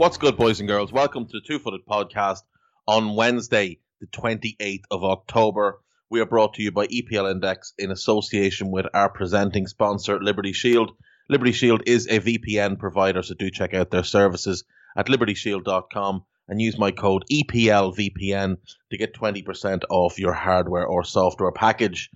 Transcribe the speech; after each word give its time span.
What's 0.00 0.16
good, 0.16 0.38
boys 0.38 0.60
and 0.60 0.66
girls? 0.66 0.90
Welcome 0.90 1.26
to 1.26 1.32
the 1.32 1.42
Two 1.46 1.58
Footed 1.58 1.84
Podcast 1.84 2.40
on 2.88 3.16
Wednesday, 3.16 3.80
the 4.00 4.06
28th 4.06 4.84
of 4.90 5.04
October. 5.04 5.82
We 6.08 6.22
are 6.22 6.26
brought 6.26 6.54
to 6.54 6.62
you 6.62 6.72
by 6.72 6.86
EPL 6.86 7.30
Index 7.30 7.74
in 7.76 7.90
association 7.90 8.70
with 8.70 8.86
our 8.94 9.10
presenting 9.10 9.66
sponsor, 9.66 10.18
Liberty 10.18 10.54
Shield. 10.54 10.92
Liberty 11.28 11.52
Shield 11.52 11.82
is 11.84 12.06
a 12.06 12.18
VPN 12.18 12.78
provider, 12.78 13.22
so 13.22 13.34
do 13.34 13.50
check 13.50 13.74
out 13.74 13.90
their 13.90 14.02
services 14.02 14.64
at 14.96 15.08
libertyshield.com 15.08 16.24
and 16.48 16.62
use 16.62 16.78
my 16.78 16.92
code 16.92 17.26
EPLVPN 17.30 18.56
to 18.90 18.96
get 18.96 19.12
20% 19.12 19.82
off 19.90 20.18
your 20.18 20.32
hardware 20.32 20.86
or 20.86 21.04
software 21.04 21.52
package. 21.52 22.08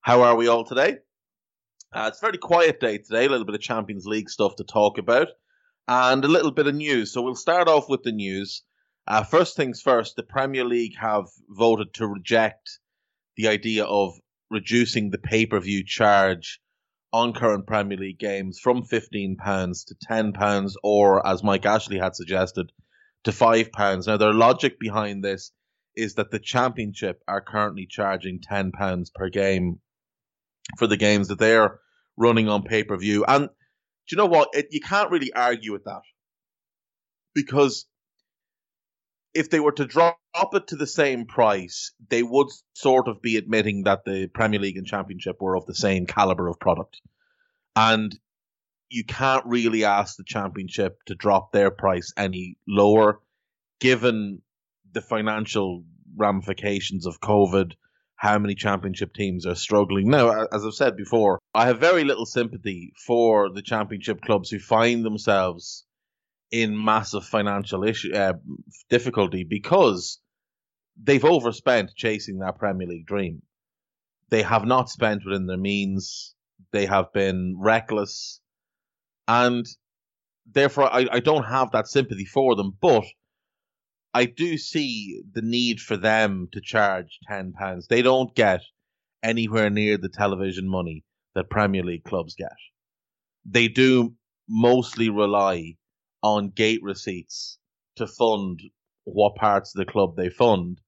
How 0.00 0.22
are 0.22 0.36
we 0.36 0.46
all 0.46 0.62
today? 0.62 0.98
Uh, 1.92 2.04
it's 2.06 2.18
a 2.18 2.24
very 2.24 2.38
quiet 2.38 2.78
day 2.78 2.98
today, 2.98 3.24
a 3.24 3.28
little 3.28 3.46
bit 3.46 3.56
of 3.56 3.60
Champions 3.60 4.06
League 4.06 4.30
stuff 4.30 4.54
to 4.58 4.64
talk 4.64 4.98
about 4.98 5.26
and 5.88 6.24
a 6.24 6.28
little 6.28 6.50
bit 6.50 6.66
of 6.66 6.74
news. 6.74 7.12
So 7.12 7.22
we'll 7.22 7.34
start 7.34 7.68
off 7.68 7.88
with 7.88 8.02
the 8.02 8.12
news. 8.12 8.62
Uh, 9.06 9.24
first 9.24 9.56
things 9.56 9.80
first, 9.82 10.16
the 10.16 10.22
Premier 10.22 10.64
League 10.64 10.96
have 10.96 11.26
voted 11.48 11.92
to 11.94 12.06
reject 12.06 12.78
the 13.36 13.48
idea 13.48 13.84
of 13.84 14.14
reducing 14.50 15.10
the 15.10 15.18
pay 15.18 15.46
per 15.46 15.58
view 15.58 15.84
charge 15.84 16.60
on 17.12 17.32
current 17.32 17.66
Premier 17.66 17.98
League 17.98 18.18
games 18.18 18.58
from 18.58 18.82
£15 18.82 19.86
to 19.86 19.94
£10, 20.10 20.74
or 20.82 21.26
as 21.26 21.42
Mike 21.42 21.66
Ashley 21.66 21.98
had 21.98 22.14
suggested, 22.14 22.72
to 23.24 23.30
£5. 23.30 24.06
Now, 24.06 24.16
their 24.16 24.32
logic 24.32 24.78
behind 24.80 25.22
this 25.22 25.52
is 25.94 26.14
that 26.14 26.30
the 26.30 26.38
Championship 26.38 27.22
are 27.28 27.40
currently 27.40 27.86
charging 27.88 28.40
£10 28.40 29.12
per 29.14 29.28
game 29.28 29.78
for 30.78 30.86
the 30.86 30.96
games 30.96 31.28
that 31.28 31.38
they're 31.38 31.80
running 32.16 32.48
on 32.48 32.62
pay 32.62 32.82
per 32.82 32.96
view. 32.96 33.24
And 33.26 33.50
you 34.10 34.16
know 34.16 34.26
what? 34.26 34.48
It, 34.52 34.68
you 34.70 34.80
can't 34.80 35.10
really 35.10 35.32
argue 35.32 35.72
with 35.72 35.84
that 35.84 36.02
because 37.34 37.86
if 39.34 39.50
they 39.50 39.60
were 39.60 39.72
to 39.72 39.86
drop 39.86 40.18
it 40.52 40.66
to 40.68 40.76
the 40.76 40.86
same 40.86 41.26
price, 41.26 41.92
they 42.08 42.22
would 42.22 42.48
sort 42.74 43.08
of 43.08 43.22
be 43.22 43.36
admitting 43.36 43.84
that 43.84 44.04
the 44.04 44.26
Premier 44.26 44.60
League 44.60 44.76
and 44.76 44.86
Championship 44.86 45.40
were 45.40 45.56
of 45.56 45.66
the 45.66 45.74
same 45.74 46.06
caliber 46.06 46.48
of 46.48 46.60
product. 46.60 47.00
And 47.74 48.14
you 48.90 49.04
can't 49.04 49.46
really 49.46 49.84
ask 49.84 50.16
the 50.16 50.24
Championship 50.24 50.98
to 51.06 51.14
drop 51.14 51.52
their 51.52 51.70
price 51.70 52.12
any 52.16 52.58
lower, 52.68 53.20
given 53.80 54.42
the 54.92 55.00
financial 55.00 55.84
ramifications 56.14 57.06
of 57.06 57.20
COVID, 57.20 57.72
how 58.22 58.38
many 58.38 58.54
Championship 58.54 59.12
teams 59.12 59.46
are 59.46 59.56
struggling. 59.56 60.08
Now, 60.08 60.46
as 60.52 60.64
I've 60.64 60.74
said 60.74 60.96
before, 60.96 61.40
I 61.52 61.66
have 61.66 61.80
very 61.80 62.04
little 62.04 62.24
sympathy 62.24 62.92
for 63.04 63.50
the 63.52 63.62
Championship 63.62 64.20
clubs 64.20 64.48
who 64.48 64.60
find 64.60 65.04
themselves 65.04 65.84
in 66.52 66.84
massive 66.84 67.24
financial 67.24 67.82
issue 67.82 68.14
uh, 68.14 68.34
difficulty 68.88 69.42
because 69.42 70.20
they've 71.02 71.24
overspent 71.24 71.96
chasing 71.96 72.38
that 72.38 72.58
Premier 72.58 72.86
League 72.86 73.06
dream. 73.06 73.42
They 74.30 74.42
have 74.42 74.66
not 74.66 74.88
spent 74.88 75.22
within 75.26 75.46
their 75.46 75.56
means. 75.56 76.36
They 76.70 76.86
have 76.86 77.12
been 77.12 77.56
reckless, 77.58 78.40
and 79.26 79.66
therefore 80.46 80.94
I, 80.94 81.08
I 81.10 81.18
don't 81.18 81.42
have 81.42 81.72
that 81.72 81.88
sympathy 81.88 82.24
for 82.24 82.54
them. 82.54 82.76
But 82.80 83.02
I 84.14 84.26
do 84.26 84.58
see 84.58 85.22
the 85.32 85.42
need 85.42 85.80
for 85.80 85.96
them 85.96 86.48
to 86.52 86.60
charge 86.60 87.18
ten 87.28 87.52
pounds. 87.52 87.86
They 87.86 88.02
don't 88.02 88.34
get 88.34 88.60
anywhere 89.22 89.70
near 89.70 89.96
the 89.96 90.10
television 90.10 90.68
money 90.68 91.04
that 91.34 91.48
Premier 91.48 91.82
League 91.82 92.04
clubs 92.04 92.34
get. 92.34 92.56
They 93.46 93.68
do 93.68 94.14
mostly 94.48 95.08
rely 95.08 95.76
on 96.22 96.50
gate 96.50 96.82
receipts 96.82 97.58
to 97.96 98.06
fund 98.06 98.60
what 99.04 99.34
parts 99.36 99.74
of 99.74 99.78
the 99.84 99.90
club 99.90 100.16
they 100.16 100.28
fund. 100.28 100.80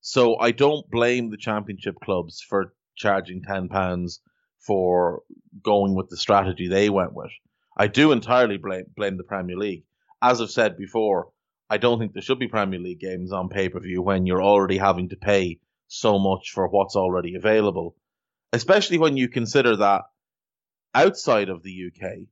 So 0.00 0.38
I 0.38 0.52
don't 0.52 0.88
blame 0.90 1.30
the 1.30 1.36
championship 1.36 1.96
clubs 2.04 2.44
for 2.46 2.74
charging 2.96 3.42
ten 3.42 3.68
pounds 3.68 4.20
for 4.60 5.22
going 5.62 5.94
with 5.94 6.08
the 6.10 6.16
strategy 6.16 6.68
they 6.68 6.90
went 6.90 7.14
with. 7.14 7.30
I 7.76 7.86
do 7.86 8.12
entirely 8.12 8.58
blame 8.58 8.84
blame 8.94 9.16
the 9.16 9.24
Premier 9.24 9.56
League. 9.56 9.84
As 10.20 10.40
I've 10.40 10.50
said 10.50 10.76
before, 10.76 11.30
I 11.70 11.76
don't 11.76 11.98
think 11.98 12.12
there 12.12 12.22
should 12.22 12.38
be 12.38 12.48
Premier 12.48 12.80
League 12.80 13.00
games 13.00 13.32
on 13.32 13.48
pay 13.48 13.68
per 13.68 13.80
view 13.80 14.00
when 14.00 14.26
you're 14.26 14.42
already 14.42 14.78
having 14.78 15.10
to 15.10 15.16
pay 15.16 15.58
so 15.88 16.18
much 16.18 16.52
for 16.52 16.68
what's 16.68 16.96
already 16.96 17.34
available. 17.34 17.96
Especially 18.52 18.98
when 18.98 19.16
you 19.16 19.28
consider 19.28 19.76
that 19.76 20.02
outside 20.94 21.50
of 21.50 21.62
the 21.62 21.88
UK, 21.88 22.26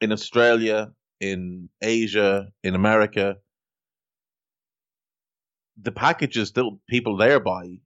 in 0.00 0.12
Australia, 0.12 0.92
in 1.20 1.68
Asia, 1.80 2.48
in 2.62 2.74
America, 2.74 3.36
the 5.80 5.92
packages 5.92 6.52
that 6.52 6.78
people 6.88 7.16
there 7.16 7.40
buy, 7.40 7.80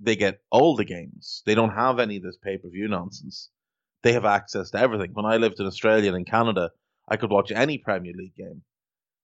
they 0.00 0.16
get 0.16 0.40
all 0.50 0.76
the 0.76 0.84
games. 0.84 1.42
They 1.46 1.54
don't 1.54 1.70
have 1.74 1.98
any 1.98 2.18
of 2.18 2.22
this 2.22 2.36
pay 2.36 2.58
per 2.58 2.68
view 2.68 2.88
nonsense. 2.88 3.50
They 4.02 4.12
have 4.12 4.26
access 4.26 4.70
to 4.70 4.78
everything. 4.78 5.12
When 5.14 5.24
I 5.24 5.38
lived 5.38 5.58
in 5.60 5.66
Australia 5.66 6.08
and 6.08 6.18
in 6.18 6.24
Canada, 6.24 6.70
I 7.08 7.16
could 7.16 7.30
watch 7.30 7.50
any 7.50 7.78
Premier 7.78 8.12
League 8.14 8.36
game. 8.36 8.62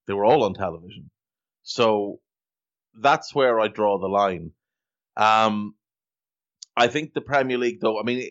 They 0.06 0.14
were 0.14 0.24
all 0.24 0.44
on 0.44 0.54
television. 0.54 1.10
So 1.62 2.20
that's 3.00 3.34
where 3.34 3.60
I 3.60 3.68
draw 3.68 3.98
the 3.98 4.08
line. 4.08 4.52
Um, 5.16 5.74
I 6.76 6.88
think 6.88 7.12
the 7.12 7.20
Premier 7.20 7.58
League, 7.58 7.80
though, 7.80 8.00
I 8.00 8.02
mean, 8.02 8.28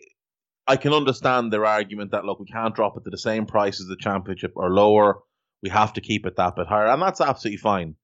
I 0.66 0.76
can 0.76 0.92
understand 0.92 1.52
their 1.52 1.66
argument 1.66 2.12
that 2.12 2.24
look, 2.24 2.40
we 2.40 2.46
can't 2.46 2.74
drop 2.74 2.96
it 2.96 3.04
to 3.04 3.10
the 3.10 3.18
same 3.18 3.46
price 3.46 3.80
as 3.80 3.86
the 3.86 3.96
Championship 3.96 4.52
or 4.56 4.70
lower. 4.70 5.20
We 5.62 5.70
have 5.70 5.92
to 5.94 6.00
keep 6.00 6.26
it 6.26 6.36
that 6.36 6.56
bit 6.56 6.66
higher, 6.66 6.88
and 6.88 7.00
that's 7.00 7.20
absolutely 7.20 7.58
fine, 7.58 7.94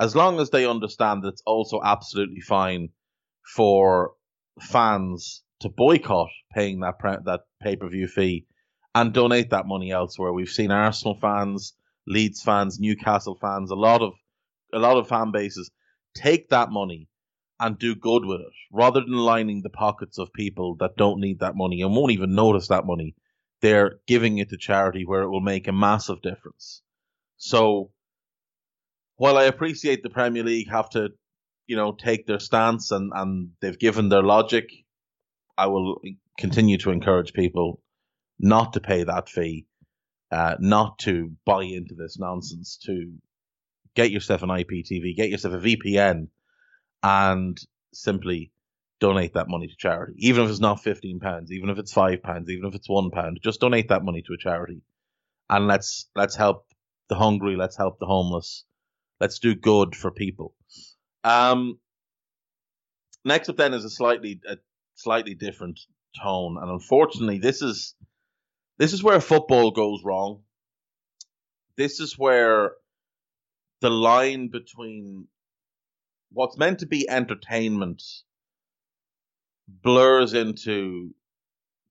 as 0.00 0.16
long 0.16 0.40
as 0.40 0.50
they 0.50 0.66
understand 0.66 1.22
that 1.22 1.28
it's 1.28 1.42
also 1.44 1.80
absolutely 1.84 2.40
fine 2.40 2.88
for 3.54 4.12
fans 4.60 5.42
to 5.60 5.68
boycott 5.68 6.30
paying 6.54 6.80
that 6.80 6.98
pre- 6.98 7.18
that 7.24 7.40
pay 7.60 7.76
per 7.76 7.88
view 7.88 8.06
fee 8.06 8.46
and 8.94 9.12
donate 9.12 9.50
that 9.50 9.66
money 9.66 9.90
elsewhere. 9.92 10.32
We've 10.32 10.48
seen 10.48 10.70
Arsenal 10.70 11.18
fans, 11.20 11.74
Leeds 12.06 12.42
fans, 12.42 12.78
Newcastle 12.80 13.36
fans, 13.40 13.70
a 13.70 13.74
lot 13.74 14.02
of 14.02 14.12
a 14.72 14.78
lot 14.78 14.96
of 14.96 15.08
fan 15.08 15.30
bases 15.32 15.70
take 16.14 16.48
that 16.48 16.70
money 16.70 17.08
and 17.60 17.78
do 17.78 17.94
good 17.94 18.24
with 18.24 18.40
it 18.40 18.52
rather 18.72 19.00
than 19.00 19.12
lining 19.12 19.62
the 19.62 19.70
pockets 19.70 20.18
of 20.18 20.32
people 20.32 20.76
that 20.80 20.96
don't 20.96 21.20
need 21.20 21.40
that 21.40 21.56
money 21.56 21.82
and 21.82 21.94
won't 21.94 22.12
even 22.12 22.34
notice 22.34 22.68
that 22.68 22.86
money. 22.86 23.14
They're 23.60 24.00
giving 24.06 24.38
it 24.38 24.50
to 24.50 24.56
charity 24.56 25.04
where 25.04 25.22
it 25.22 25.30
will 25.30 25.40
make 25.40 25.68
a 25.68 25.72
massive 25.72 26.20
difference. 26.22 26.82
So 27.36 27.92
while 29.16 29.38
I 29.38 29.44
appreciate 29.44 30.02
the 30.02 30.10
Premier 30.10 30.42
League 30.42 30.68
have 30.70 30.90
to, 30.90 31.10
you 31.68 31.76
know, 31.76 31.92
take 31.92 32.26
their 32.26 32.40
stance 32.40 32.90
and, 32.90 33.12
and 33.14 33.50
they've 33.60 33.78
given 33.78 34.08
their 34.08 34.22
logic, 34.22 34.68
I 35.56 35.66
will 35.66 36.00
continue 36.38 36.78
to 36.78 36.90
encourage 36.90 37.32
people 37.32 37.80
not 38.40 38.72
to 38.72 38.80
pay 38.80 39.04
that 39.04 39.28
fee, 39.28 39.66
uh, 40.32 40.56
not 40.58 40.98
to 41.00 41.30
buy 41.44 41.62
into 41.62 41.94
this 41.94 42.18
nonsense, 42.18 42.78
to 42.86 43.12
get 43.94 44.10
yourself 44.10 44.42
an 44.42 44.48
IPTV, 44.48 45.14
get 45.14 45.28
yourself 45.28 45.54
a 45.54 45.58
VPN, 45.58 46.28
and 47.02 47.58
simply 47.92 48.50
donate 48.98 49.34
that 49.34 49.48
money 49.48 49.66
to 49.66 49.76
charity. 49.76 50.14
Even 50.16 50.44
if 50.44 50.50
it's 50.50 50.60
not 50.60 50.82
fifteen 50.82 51.20
pounds, 51.20 51.52
even 51.52 51.68
if 51.68 51.78
it's 51.78 51.92
five 51.92 52.22
pounds, 52.22 52.48
even 52.48 52.66
if 52.66 52.74
it's 52.74 52.88
one 52.88 53.10
pound, 53.10 53.40
just 53.42 53.60
donate 53.60 53.88
that 53.88 54.04
money 54.04 54.22
to 54.22 54.32
a 54.32 54.38
charity, 54.38 54.80
and 55.50 55.66
let's 55.66 56.08
let's 56.16 56.34
help 56.34 56.66
the 57.08 57.14
hungry, 57.14 57.56
let's 57.56 57.76
help 57.76 57.98
the 57.98 58.06
homeless, 58.06 58.64
let's 59.20 59.38
do 59.38 59.54
good 59.54 59.94
for 59.94 60.10
people. 60.10 60.54
Um, 61.24 61.78
next 63.22 63.50
up 63.50 63.58
then 63.58 63.74
is 63.74 63.84
a 63.84 63.90
slightly 63.90 64.40
a 64.48 64.56
slightly 64.94 65.34
different 65.34 65.80
tone, 66.22 66.56
and 66.58 66.70
unfortunately, 66.70 67.38
this 67.38 67.60
is 67.60 67.94
this 68.78 68.92
is 68.92 69.02
where 69.02 69.20
football 69.20 69.70
goes 69.70 70.02
wrong. 70.04 70.42
This 71.76 72.00
is 72.00 72.18
where 72.18 72.72
the 73.80 73.90
line 73.90 74.48
between 74.48 75.26
what's 76.30 76.56
meant 76.56 76.80
to 76.80 76.86
be 76.86 77.08
entertainment 77.08 78.02
blurs 79.68 80.34
into 80.34 81.14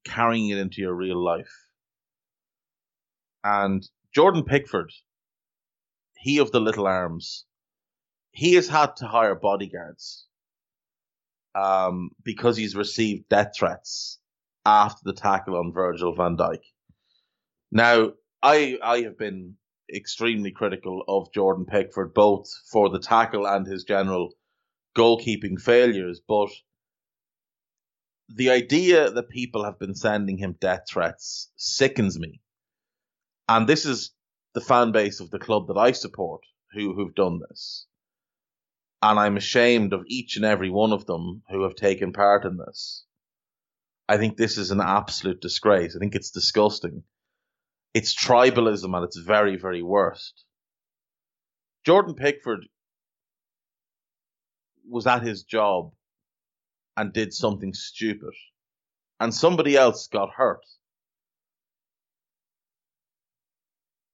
carrying 0.03 0.49
it 0.49 0.57
into 0.57 0.81
your 0.81 0.93
real 0.93 1.23
life. 1.23 1.53
And 3.43 3.87
Jordan 4.13 4.43
Pickford, 4.43 4.91
he 6.17 6.39
of 6.39 6.51
the 6.51 6.59
little 6.59 6.87
arms, 6.87 7.45
he 8.31 8.53
has 8.53 8.67
had 8.67 8.95
to 8.97 9.07
hire 9.07 9.35
bodyguards 9.35 10.27
um, 11.55 12.11
because 12.23 12.55
he's 12.55 12.75
received 12.75 13.27
death 13.29 13.51
threats 13.57 14.20
after 14.65 15.01
the 15.03 15.13
tackle 15.13 15.55
on 15.55 15.73
Virgil 15.73 16.15
van 16.15 16.37
Dijk. 16.37 16.61
Now, 17.71 18.11
I 18.41 18.77
I 18.83 19.01
have 19.01 19.17
been 19.17 19.55
extremely 19.93 20.51
critical 20.51 21.03
of 21.07 21.33
Jordan 21.33 21.65
Pickford, 21.65 22.13
both 22.13 22.47
for 22.71 22.89
the 22.89 22.99
tackle 22.99 23.45
and 23.45 23.65
his 23.67 23.83
general 23.83 24.33
goalkeeping 24.95 25.59
failures. 25.59 26.21
But 26.27 26.49
the 28.29 28.49
idea 28.49 29.11
that 29.11 29.29
people 29.29 29.63
have 29.65 29.79
been 29.79 29.95
sending 29.95 30.37
him 30.37 30.55
death 30.59 30.83
threats 30.89 31.51
sickens 31.55 32.17
me. 32.19 32.41
And 33.49 33.67
this 33.67 33.85
is 33.85 34.11
the 34.53 34.61
fan 34.61 34.91
base 34.91 35.19
of 35.19 35.31
the 35.31 35.39
club 35.39 35.67
that 35.67 35.77
I 35.77 35.91
support 35.91 36.41
who, 36.73 36.93
who've 36.93 37.15
done 37.15 37.39
this. 37.49 37.87
And 39.01 39.19
I'm 39.19 39.37
ashamed 39.37 39.93
of 39.93 40.03
each 40.07 40.35
and 40.35 40.45
every 40.45 40.69
one 40.69 40.93
of 40.93 41.05
them 41.05 41.43
who 41.49 41.63
have 41.63 41.75
taken 41.75 42.13
part 42.13 42.45
in 42.45 42.57
this. 42.57 43.03
I 44.11 44.17
think 44.17 44.35
this 44.35 44.57
is 44.57 44.71
an 44.71 44.81
absolute 44.81 45.39
disgrace. 45.39 45.95
I 45.95 45.99
think 45.99 46.15
it's 46.15 46.31
disgusting 46.31 47.03
it's 47.93 48.13
tribalism 48.13 48.95
at 48.97 49.03
its 49.03 49.17
very, 49.17 49.57
very 49.57 49.81
worst. 49.81 50.43
Jordan 51.85 52.15
Pickford 52.15 52.65
was 54.89 55.07
at 55.07 55.23
his 55.23 55.43
job 55.43 55.93
and 56.97 57.13
did 57.13 57.33
something 57.33 57.73
stupid, 57.73 58.33
and 59.19 59.33
somebody 59.33 59.77
else 59.77 60.07
got 60.07 60.29
hurt. 60.35 60.65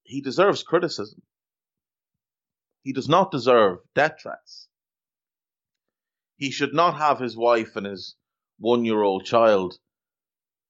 He 0.03 0.21
deserves 0.21 0.61
criticism. 0.61 1.23
He 2.83 2.93
does 2.93 3.09
not 3.09 3.31
deserve 3.31 3.79
death 3.95 4.21
threats. 4.21 4.67
He 6.37 6.51
should 6.51 6.75
not 6.75 6.97
have 6.97 7.19
his 7.19 7.35
wife 7.35 7.75
and 7.75 7.87
his 7.87 8.15
one 8.59 8.85
year 8.85 9.01
old 9.01 9.25
child 9.25 9.77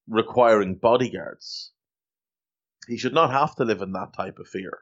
requiring 0.07 0.75
bodyguards. 0.75 1.71
He 2.87 2.97
should 2.97 3.13
not 3.13 3.31
have 3.31 3.55
to 3.55 3.65
live 3.65 3.81
in 3.81 3.91
that 3.93 4.13
type 4.13 4.39
of 4.39 4.47
fear. 4.47 4.79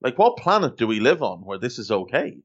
Like, 0.00 0.18
what 0.18 0.36
planet 0.36 0.76
do 0.76 0.86
we 0.86 1.00
live 1.00 1.22
on 1.22 1.40
where 1.40 1.58
this 1.58 1.78
is 1.78 1.90
okay? 1.90 2.42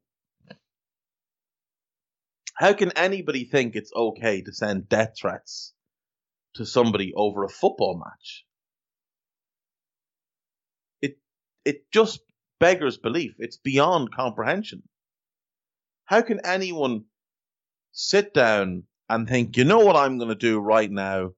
How 2.55 2.73
can 2.73 2.91
anybody 2.91 3.45
think 3.45 3.75
it's 3.75 3.93
okay 3.95 4.41
to 4.41 4.53
send 4.53 4.89
death 4.89 5.13
threats 5.17 5.73
to 6.55 6.65
somebody 6.65 7.13
over 7.15 7.43
a 7.43 7.49
football 7.49 7.97
match? 8.03 8.45
It 11.01 11.19
it 11.63 11.89
just 11.91 12.19
beggars 12.59 12.97
belief. 12.97 13.35
It's 13.39 13.57
beyond 13.57 14.13
comprehension. 14.13 14.83
How 16.05 16.21
can 16.21 16.45
anyone 16.45 17.05
sit 17.91 18.33
down 18.33 18.83
and 19.09 19.27
think, 19.27 19.57
you 19.57 19.63
know 19.63 19.79
what 19.79 19.95
I'm 19.95 20.17
going 20.17 20.29
to 20.29 20.35
do 20.35 20.59
right 20.59 20.89
now? 20.89 21.31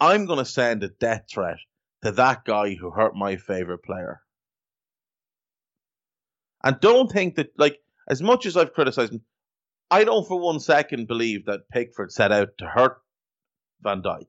I'm 0.00 0.26
going 0.26 0.38
to 0.38 0.44
send 0.44 0.82
a 0.82 0.88
death 0.88 1.24
threat 1.30 1.58
to 2.02 2.12
that 2.12 2.44
guy 2.44 2.74
who 2.74 2.90
hurt 2.90 3.14
my 3.14 3.36
favorite 3.36 3.84
player. 3.84 4.20
And 6.64 6.80
don't 6.80 7.10
think 7.10 7.36
that, 7.36 7.50
like, 7.58 7.78
as 8.08 8.22
much 8.22 8.46
as 8.46 8.56
I've 8.56 8.72
criticized 8.72 9.12
him, 9.12 9.22
I 9.90 10.04
don't 10.04 10.26
for 10.26 10.40
one 10.40 10.58
second 10.58 11.06
believe 11.06 11.44
that 11.46 11.68
Pickford 11.70 12.10
set 12.12 12.32
out 12.32 12.48
to 12.58 12.66
hurt 12.66 13.02
Van 13.82 14.02
Dijk. 14.02 14.26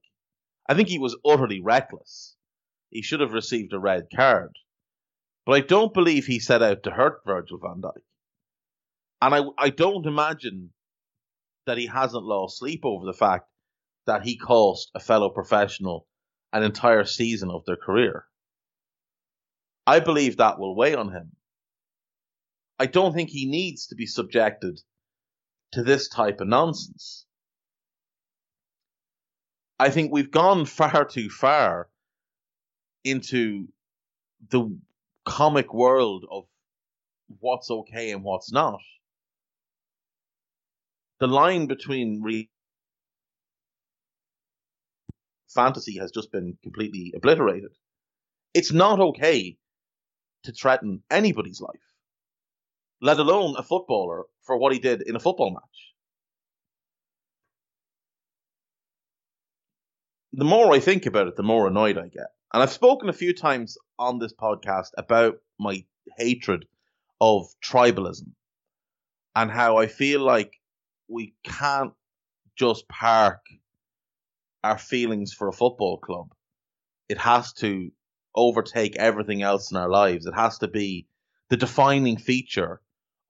I 0.67 0.73
think 0.73 0.89
he 0.89 0.99
was 0.99 1.17
utterly 1.25 1.61
reckless. 1.61 2.35
He 2.89 3.01
should 3.01 3.21
have 3.21 3.33
received 3.33 3.73
a 3.73 3.79
red 3.79 4.07
card. 4.13 4.51
But 5.45 5.53
I 5.53 5.59
don't 5.61 5.93
believe 5.93 6.25
he 6.25 6.39
set 6.39 6.61
out 6.61 6.83
to 6.83 6.91
hurt 6.91 7.21
Virgil 7.25 7.59
van 7.59 7.81
Dijk. 7.81 8.03
And 9.21 9.35
I, 9.35 9.41
I 9.57 9.69
don't 9.69 10.05
imagine 10.05 10.72
that 11.65 11.77
he 11.77 11.87
hasn't 11.87 12.23
lost 12.23 12.59
sleep 12.59 12.81
over 12.83 13.05
the 13.05 13.13
fact 13.13 13.47
that 14.05 14.23
he 14.23 14.37
cost 14.37 14.91
a 14.95 14.99
fellow 14.99 15.29
professional 15.29 16.07
an 16.51 16.63
entire 16.63 17.03
season 17.03 17.49
of 17.49 17.65
their 17.65 17.75
career. 17.75 18.25
I 19.87 19.99
believe 19.99 20.37
that 20.37 20.59
will 20.59 20.75
weigh 20.75 20.93
on 20.93 21.11
him. 21.11 21.31
I 22.79 22.85
don't 22.85 23.13
think 23.13 23.29
he 23.29 23.47
needs 23.49 23.87
to 23.87 23.95
be 23.95 24.05
subjected 24.05 24.79
to 25.73 25.83
this 25.83 26.07
type 26.09 26.41
of 26.41 26.47
nonsense. 26.47 27.25
I 29.79 29.89
think 29.89 30.11
we've 30.11 30.31
gone 30.31 30.65
far 30.65 31.05
too 31.05 31.29
far 31.29 31.89
into 33.03 33.67
the 34.49 34.77
comic 35.25 35.73
world 35.73 36.25
of 36.29 36.45
what's 37.39 37.71
okay 37.71 38.11
and 38.11 38.23
what's 38.23 38.51
not. 38.51 38.79
The 41.23 41.27
line 41.27 41.67
between 41.67 42.21
re- 42.21 42.49
fantasy 45.47 45.97
has 45.99 46.11
just 46.11 46.33
been 46.33 46.57
completely 46.61 47.13
obliterated. 47.15 47.71
It's 48.53 48.73
not 48.73 48.99
okay 48.99 49.57
to 50.43 50.51
threaten 50.51 51.01
anybody's 51.09 51.61
life, 51.61 51.93
let 52.99 53.19
alone 53.19 53.55
a 53.57 53.63
footballer 53.63 54.25
for 54.41 54.57
what 54.57 54.73
he 54.73 54.79
did 54.79 55.01
in 55.03 55.15
a 55.15 55.19
football 55.21 55.51
match. 55.51 55.93
The 60.33 60.43
more 60.43 60.73
I 60.73 60.81
think 60.81 61.05
about 61.05 61.29
it, 61.29 61.37
the 61.37 61.41
more 61.41 61.67
annoyed 61.67 61.97
I 61.97 62.09
get. 62.09 62.33
And 62.53 62.61
I've 62.61 62.73
spoken 62.73 63.07
a 63.07 63.13
few 63.13 63.33
times 63.33 63.77
on 63.97 64.19
this 64.19 64.33
podcast 64.33 64.89
about 64.97 65.35
my 65.57 65.85
hatred 66.17 66.65
of 67.21 67.47
tribalism 67.63 68.33
and 69.37 69.49
how 69.49 69.77
I 69.77 69.87
feel 69.87 70.19
like 70.19 70.59
we 71.07 71.33
can't 71.43 71.93
just 72.55 72.87
park 72.87 73.41
our 74.63 74.77
feelings 74.77 75.33
for 75.33 75.47
a 75.47 75.53
football 75.53 75.97
club. 75.97 76.33
It 77.09 77.17
has 77.17 77.53
to 77.53 77.91
overtake 78.35 78.95
everything 78.95 79.41
else 79.41 79.71
in 79.71 79.77
our 79.77 79.89
lives. 79.89 80.25
It 80.25 80.33
has 80.33 80.57
to 80.59 80.67
be 80.67 81.07
the 81.49 81.57
defining 81.57 82.17
feature 82.17 82.81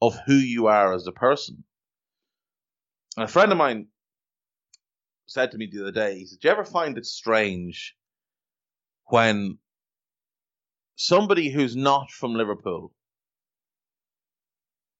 of 0.01 0.17
who 0.25 0.35
you 0.35 0.67
are 0.67 0.93
as 0.93 1.07
a 1.07 1.11
person. 1.11 1.63
And 3.17 3.25
a 3.25 3.27
friend 3.27 3.51
of 3.51 3.57
mine 3.57 3.87
said 5.25 5.51
to 5.51 5.57
me 5.57 5.69
the 5.71 5.81
other 5.81 5.91
day, 5.91 6.19
he 6.19 6.25
said, 6.25 6.39
Do 6.39 6.47
you 6.47 6.51
ever 6.51 6.65
find 6.65 6.97
it 6.97 7.05
strange 7.05 7.95
when 9.05 9.57
somebody 10.95 11.49
who's 11.49 11.75
not 11.75 12.11
from 12.11 12.33
Liverpool 12.33 12.93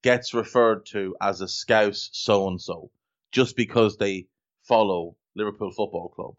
gets 0.03 0.33
referred 0.33 0.85
to 0.87 1.15
as 1.21 1.41
a 1.41 1.47
scouse 1.47 2.09
so 2.13 2.47
and 2.47 2.61
so 2.61 2.91
just 3.31 3.55
because 3.55 3.97
they 3.97 4.27
follow 4.63 5.15
Liverpool 5.35 5.71
Football 5.71 6.09
Club. 6.09 6.35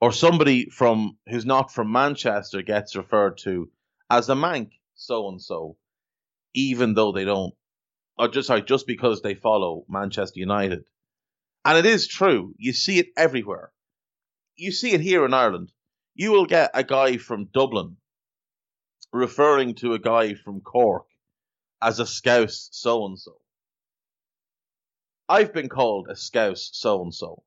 Or 0.00 0.12
somebody 0.12 0.70
from 0.70 1.18
who's 1.28 1.44
not 1.44 1.72
from 1.72 1.90
Manchester 1.90 2.62
gets 2.62 2.94
referred 2.94 3.38
to 3.38 3.68
as 4.08 4.28
a 4.28 4.34
mank 4.34 4.70
so 4.94 5.28
and 5.28 5.42
so, 5.42 5.76
even 6.54 6.94
though 6.94 7.10
they 7.10 7.24
don't 7.24 7.54
or 8.18 8.28
just 8.28 8.48
sorry, 8.48 8.62
just 8.62 8.86
because 8.86 9.22
they 9.22 9.34
follow 9.34 9.84
Manchester 9.88 10.40
United. 10.40 10.84
And 11.64 11.78
it 11.78 11.86
is 11.86 12.06
true. 12.06 12.54
You 12.58 12.72
see 12.72 12.98
it 12.98 13.08
everywhere. 13.16 13.72
You 14.56 14.72
see 14.72 14.92
it 14.92 15.00
here 15.00 15.24
in 15.24 15.34
Ireland. 15.34 15.72
You 16.14 16.32
will 16.32 16.46
get 16.46 16.70
a 16.74 16.82
guy 16.82 17.16
from 17.16 17.48
Dublin 17.52 17.96
referring 19.12 19.74
to 19.76 19.94
a 19.94 19.98
guy 19.98 20.34
from 20.34 20.60
Cork 20.60 21.06
as 21.80 22.00
a 22.00 22.06
scouse 22.06 22.68
so 22.72 23.06
and 23.06 23.18
so. 23.18 23.36
I've 25.28 25.52
been 25.52 25.68
called 25.68 26.08
a 26.08 26.16
scouse 26.16 26.70
so 26.72 27.02
and 27.02 27.14
so. 27.14 27.42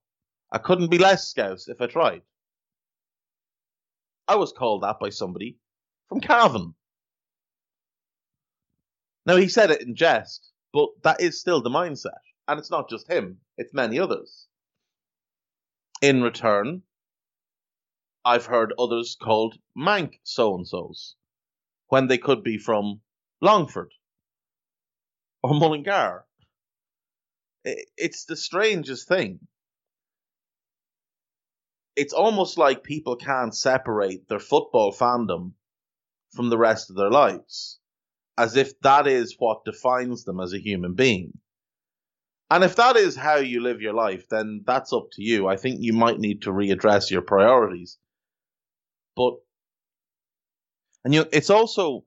I 0.51 0.57
couldn't 0.57 0.91
be 0.91 0.97
less 0.97 1.27
scouse 1.27 1.67
if 1.67 1.81
I 1.81 1.87
tried. 1.87 2.21
I 4.27 4.35
was 4.35 4.51
called 4.51 4.83
that 4.83 4.99
by 4.99 5.09
somebody 5.09 5.57
from 6.07 6.21
Cavan. 6.21 6.75
Now 9.25 9.35
he 9.35 9.47
said 9.47 9.71
it 9.71 9.81
in 9.81 9.95
jest, 9.95 10.51
but 10.73 10.89
that 11.03 11.21
is 11.21 11.39
still 11.39 11.61
the 11.61 11.69
mindset. 11.69 12.19
And 12.47 12.59
it's 12.59 12.71
not 12.71 12.89
just 12.89 13.09
him, 13.09 13.39
it's 13.57 13.73
many 13.73 13.99
others. 13.99 14.47
In 16.01 16.21
return, 16.21 16.83
I've 18.23 18.45
heard 18.45 18.73
others 18.77 19.17
called 19.21 19.57
mank 19.77 20.19
so 20.23 20.55
and 20.55 20.67
so's 20.67 21.15
when 21.87 22.07
they 22.07 22.17
could 22.17 22.43
be 22.43 22.57
from 22.57 23.01
Longford 23.41 23.91
or 25.43 25.53
Mullingar. 25.53 26.25
It's 27.63 28.25
the 28.25 28.35
strangest 28.35 29.07
thing. 29.07 29.39
It's 31.95 32.13
almost 32.13 32.57
like 32.57 32.83
people 32.83 33.15
can't 33.15 33.55
separate 33.55 34.27
their 34.27 34.39
football 34.39 34.93
fandom 34.93 35.51
from 36.31 36.49
the 36.49 36.57
rest 36.57 36.89
of 36.89 36.95
their 36.95 37.11
lives 37.11 37.79
as 38.37 38.55
if 38.55 38.79
that 38.81 39.07
is 39.07 39.35
what 39.37 39.65
defines 39.65 40.23
them 40.23 40.39
as 40.39 40.53
a 40.53 40.59
human 40.59 40.93
being. 40.95 41.37
And 42.49 42.63
if 42.63 42.75
that 42.77 42.97
is 42.97 43.15
how 43.15 43.35
you 43.35 43.61
live 43.61 43.81
your 43.81 43.93
life, 43.93 44.27
then 44.29 44.63
that's 44.65 44.91
up 44.91 45.07
to 45.13 45.21
you. 45.21 45.47
I 45.47 45.57
think 45.57 45.77
you 45.81 45.93
might 45.93 46.19
need 46.19 46.41
to 46.41 46.51
readdress 46.51 47.11
your 47.11 47.21
priorities. 47.21 47.97
But, 49.15 49.35
and 51.05 51.13
you, 51.13 51.25
it's 51.31 51.49
also 51.49 52.03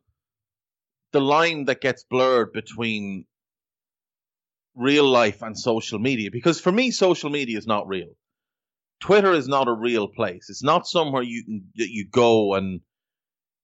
the 1.15 1.21
line 1.21 1.67
that 1.67 1.81
gets 1.81 2.03
blurred 2.03 2.53
between 2.53 3.25
real 4.75 5.05
life 5.05 5.43
and 5.43 5.57
social 5.57 6.01
media. 6.01 6.31
Because 6.33 6.61
for 6.61 6.73
me, 6.73 6.91
social 6.91 7.31
media 7.31 7.57
is 7.57 7.69
not 7.69 7.87
real. 7.87 8.17
Twitter 9.01 9.33
is 9.33 9.47
not 9.47 9.69
a 9.69 9.73
real 9.73 10.09
place. 10.09 10.51
It's 10.51 10.65
not 10.65 10.89
somewhere 10.89 11.23
you 11.23 11.45
can 11.45 11.69
you 11.75 12.09
go 12.11 12.55
and 12.55 12.81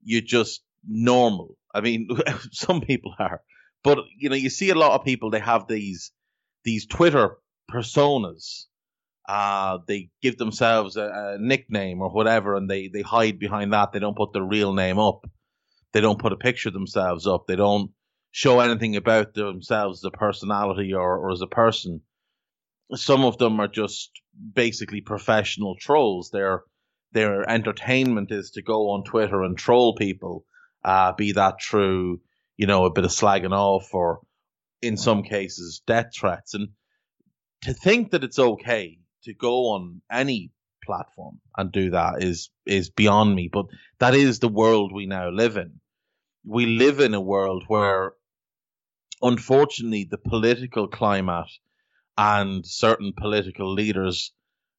you're 0.02 0.21
just 0.21 0.62
normal. 0.87 1.57
I 1.75 1.80
mean, 1.80 2.09
some 2.52 2.80
people 2.83 3.14
are, 3.19 3.42
but 3.83 3.99
you 4.16 4.28
know, 4.28 4.37
you 4.37 4.49
see 4.49 4.71
a 4.71 4.75
lot 4.75 4.92
of 4.92 5.04
people. 5.04 5.30
They 5.30 5.40
have 5.40 5.66
these 5.66 6.12
these 6.64 6.87
Twitter 6.87 7.37
personas. 7.69 8.66
Uh, 9.28 9.78
they 9.87 10.11
give 10.23 10.37
themselves 10.38 10.97
a, 10.97 11.35
a 11.35 11.38
nickname 11.40 12.00
or 12.00 12.11
whatever, 12.11 12.54
and 12.54 12.71
they 12.71 12.88
they 12.88 13.02
hide 13.02 13.40
behind 13.40 13.73
that. 13.73 13.92
They 13.92 13.99
don't 13.99 14.16
put 14.16 14.33
their 14.33 14.45
real 14.45 14.73
name 14.73 15.00
up. 15.00 15.26
They 15.92 16.00
don't 16.00 16.18
put 16.18 16.32
a 16.32 16.37
picture 16.37 16.68
of 16.68 16.75
themselves 16.75 17.26
up. 17.26 17.47
They 17.47 17.56
don't 17.56 17.90
show 18.30 18.61
anything 18.61 18.97
about 18.97 19.35
themselves 19.35 20.04
a 20.04 20.11
personality 20.11 20.94
or, 20.94 21.18
or 21.18 21.32
as 21.32 21.40
a 21.40 21.47
person. 21.47 22.02
Some 22.94 23.25
of 23.25 23.38
them 23.38 23.61
are 23.61 23.68
just 23.68 24.11
basically 24.54 25.00
professional 25.00 25.76
trolls. 25.78 26.30
Their 26.30 26.64
their 27.12 27.49
entertainment 27.49 28.30
is 28.30 28.52
to 28.52 28.62
go 28.62 28.90
on 28.90 29.04
Twitter 29.04 29.42
and 29.42 29.59
troll 29.59 29.97
people 29.97 30.44
uh, 30.85 31.12
be 31.12 31.32
that 31.32 31.61
through, 31.61 32.20
you 32.56 32.66
know, 32.66 32.85
a 32.85 32.92
bit 32.92 33.04
of 33.04 33.11
slagging 33.11 33.52
off 33.52 33.92
or 33.92 34.20
in 34.80 34.97
some 34.97 35.23
cases 35.23 35.82
death 35.87 36.12
threats. 36.18 36.54
And 36.54 36.68
to 37.62 37.75
think 37.75 38.12
that 38.12 38.25
it's 38.25 38.38
okay 38.38 38.99
to 39.25 39.35
go 39.35 39.73
on 39.73 40.00
any 40.11 40.52
platform 40.85 41.40
and 41.56 41.70
do 41.70 41.90
that 41.90 42.23
is 42.23 42.50
is 42.64 42.90
beyond 42.90 43.35
me. 43.35 43.49
But 43.52 43.66
that 43.99 44.14
is 44.14 44.38
the 44.38 44.49
world 44.49 44.92
we 44.94 45.06
now 45.06 45.30
live 45.30 45.56
in. 45.56 45.79
We 46.44 46.66
live 46.66 47.00
in 47.00 47.14
a 47.14 47.20
world 47.20 47.64
where 47.68 48.12
unfortunately 49.23 50.09
the 50.11 50.18
political 50.18 50.88
climate 50.88 51.50
and 52.16 52.66
certain 52.66 53.12
political 53.16 53.73
leaders 53.73 54.32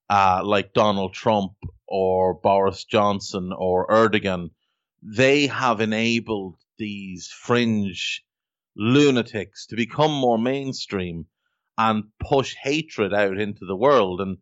uh, 0.10 0.41
like 0.44 0.74
Donald 0.74 1.13
Trump 1.13 1.53
or 1.88 2.34
Boris 2.34 2.84
Johnson 2.86 3.51
or 3.56 3.88
Erdogan 3.88 4.50
they 5.01 5.48
have 5.48 5.82
enabled 5.82 6.58
these 6.77 7.27
fringe 7.27 8.24
lunatics 8.75 9.65
to 9.68 9.75
become 9.75 10.12
more 10.12 10.38
mainstream 10.38 11.25
and 11.77 12.03
push 12.20 12.56
hatred 12.62 13.13
out 13.13 13.39
into 13.39 13.65
the 13.65 13.75
world. 13.75 14.22
And 14.22 14.38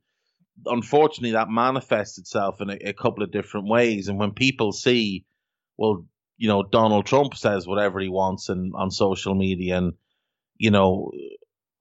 unfortunately, 0.66 1.32
that 1.32 1.50
manifests 1.50 2.18
itself 2.18 2.62
in 2.62 2.70
a, 2.70 2.76
a, 2.90 2.94
couple 2.94 3.24
of 3.24 3.32
different 3.32 3.68
ways. 3.68 4.08
And 4.08 4.20
when 4.20 4.32
people 4.32 4.72
see, 4.72 5.26
well, 5.78 6.06
you 6.40 6.48
know, 6.48 6.64
Donald 6.64 7.06
Trump 7.06 7.36
says 7.36 7.68
whatever 7.68 8.00
he 8.00 8.10
wants 8.10 8.50
in, 8.50 8.72
on 8.74 8.92
social 8.92 9.36
media, 9.36 9.78
and, 9.78 9.94
you 10.58 10.72
know, 10.72 11.12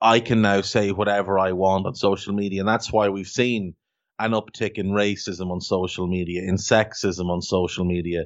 I 0.01 0.21
can 0.21 0.43
now 0.43 0.61
say 0.63 0.91
whatever 0.93 1.39
I 1.39 1.53
want 1.53 1.87
on 1.87 1.95
social 1.95 2.35
media. 2.35 2.61
And 2.61 2.69
that's 2.69 2.93
why 2.93 3.09
we've 3.09 3.27
seen 3.27 3.75
an 4.19 4.33
uptick 4.33 4.73
in 4.75 4.89
racism 4.89 5.51
on 5.53 5.61
social 5.61 6.09
media, 6.09 6.43
in 6.43 6.57
sexism 6.57 7.31
on 7.31 7.41
social 7.41 7.85
media, 7.85 8.25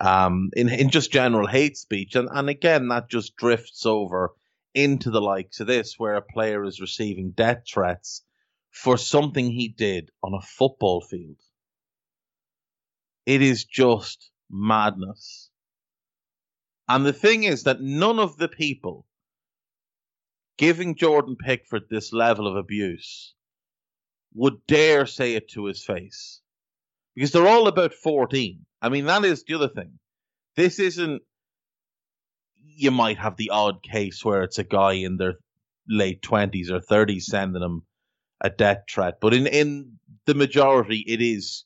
um, 0.00 0.50
in 0.54 0.68
in 0.68 0.90
just 0.90 1.12
general 1.12 1.46
hate 1.46 1.76
speech, 1.76 2.16
and 2.16 2.28
and 2.32 2.48
again 2.48 2.88
that 2.88 3.08
just 3.08 3.36
drifts 3.36 3.86
over 3.86 4.34
into 4.74 5.10
the 5.10 5.20
likes 5.20 5.60
of 5.60 5.68
this, 5.68 5.94
where 5.98 6.16
a 6.16 6.22
player 6.22 6.64
is 6.64 6.80
receiving 6.80 7.30
death 7.30 7.62
threats 7.72 8.22
for 8.70 8.96
something 8.96 9.50
he 9.50 9.68
did 9.68 10.10
on 10.22 10.34
a 10.34 10.42
football 10.42 11.00
field. 11.00 11.38
It 13.26 13.42
is 13.42 13.64
just 13.64 14.30
madness. 14.50 15.47
And 16.88 17.04
the 17.04 17.12
thing 17.12 17.44
is 17.44 17.64
that 17.64 17.80
none 17.80 18.18
of 18.18 18.36
the 18.38 18.48
people 18.48 19.06
giving 20.56 20.96
Jordan 20.96 21.36
Pickford 21.36 21.84
this 21.90 22.12
level 22.12 22.46
of 22.46 22.56
abuse 22.56 23.34
would 24.34 24.66
dare 24.66 25.06
say 25.06 25.34
it 25.34 25.50
to 25.50 25.66
his 25.66 25.84
face 25.84 26.40
because 27.14 27.32
they're 27.32 27.48
all 27.48 27.68
about 27.68 27.94
14. 27.94 28.64
I 28.80 28.88
mean, 28.88 29.06
that 29.06 29.24
is 29.24 29.44
the 29.44 29.54
other 29.54 29.68
thing. 29.68 29.98
This 30.56 30.78
isn't. 30.78 31.22
You 32.64 32.90
might 32.92 33.18
have 33.18 33.36
the 33.36 33.50
odd 33.50 33.82
case 33.82 34.24
where 34.24 34.42
it's 34.42 34.58
a 34.58 34.64
guy 34.64 34.92
in 34.94 35.16
their 35.16 35.34
late 35.88 36.22
20s 36.22 36.70
or 36.70 36.80
30s 36.80 37.22
sending 37.22 37.60
them 37.60 37.82
a 38.40 38.50
death 38.50 38.84
threat, 38.88 39.14
but 39.20 39.34
in, 39.34 39.46
in 39.48 39.98
the 40.26 40.34
majority, 40.34 41.04
it 41.06 41.20
is 41.20 41.64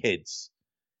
kids. 0.00 0.50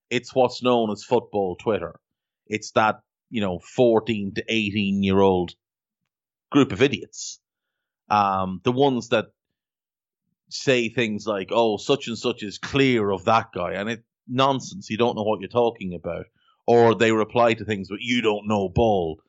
It's 0.08 0.34
what's 0.34 0.62
known 0.62 0.90
as 0.90 1.04
football 1.04 1.56
Twitter. 1.56 2.00
It's 2.46 2.70
that, 2.72 3.00
you 3.30 3.40
know, 3.40 3.58
14 3.58 4.34
to 4.34 4.44
18 4.48 5.02
year 5.02 5.20
old 5.20 5.54
group 6.50 6.72
of 6.72 6.82
idiots. 6.82 7.40
Um, 8.08 8.60
the 8.64 8.72
ones 8.72 9.08
that 9.08 9.26
say 10.48 10.88
things 10.88 11.26
like, 11.26 11.48
"Oh, 11.50 11.76
such 11.76 12.06
and 12.06 12.16
such 12.16 12.42
is 12.42 12.58
clear 12.58 13.10
of 13.10 13.24
that 13.24 13.52
guy," 13.52 13.72
and 13.72 13.88
it 13.90 14.04
nonsense. 14.28 14.90
You 14.90 14.96
don't 14.96 15.16
know 15.16 15.22
what 15.24 15.40
you're 15.40 15.48
talking 15.48 15.94
about, 15.94 16.26
or 16.66 16.94
they 16.94 17.12
reply 17.12 17.54
to 17.54 17.64
things, 17.64 17.88
but 17.88 18.00
you 18.00 18.22
don't 18.22 18.46
know 18.46 18.68
ball, 18.68 19.20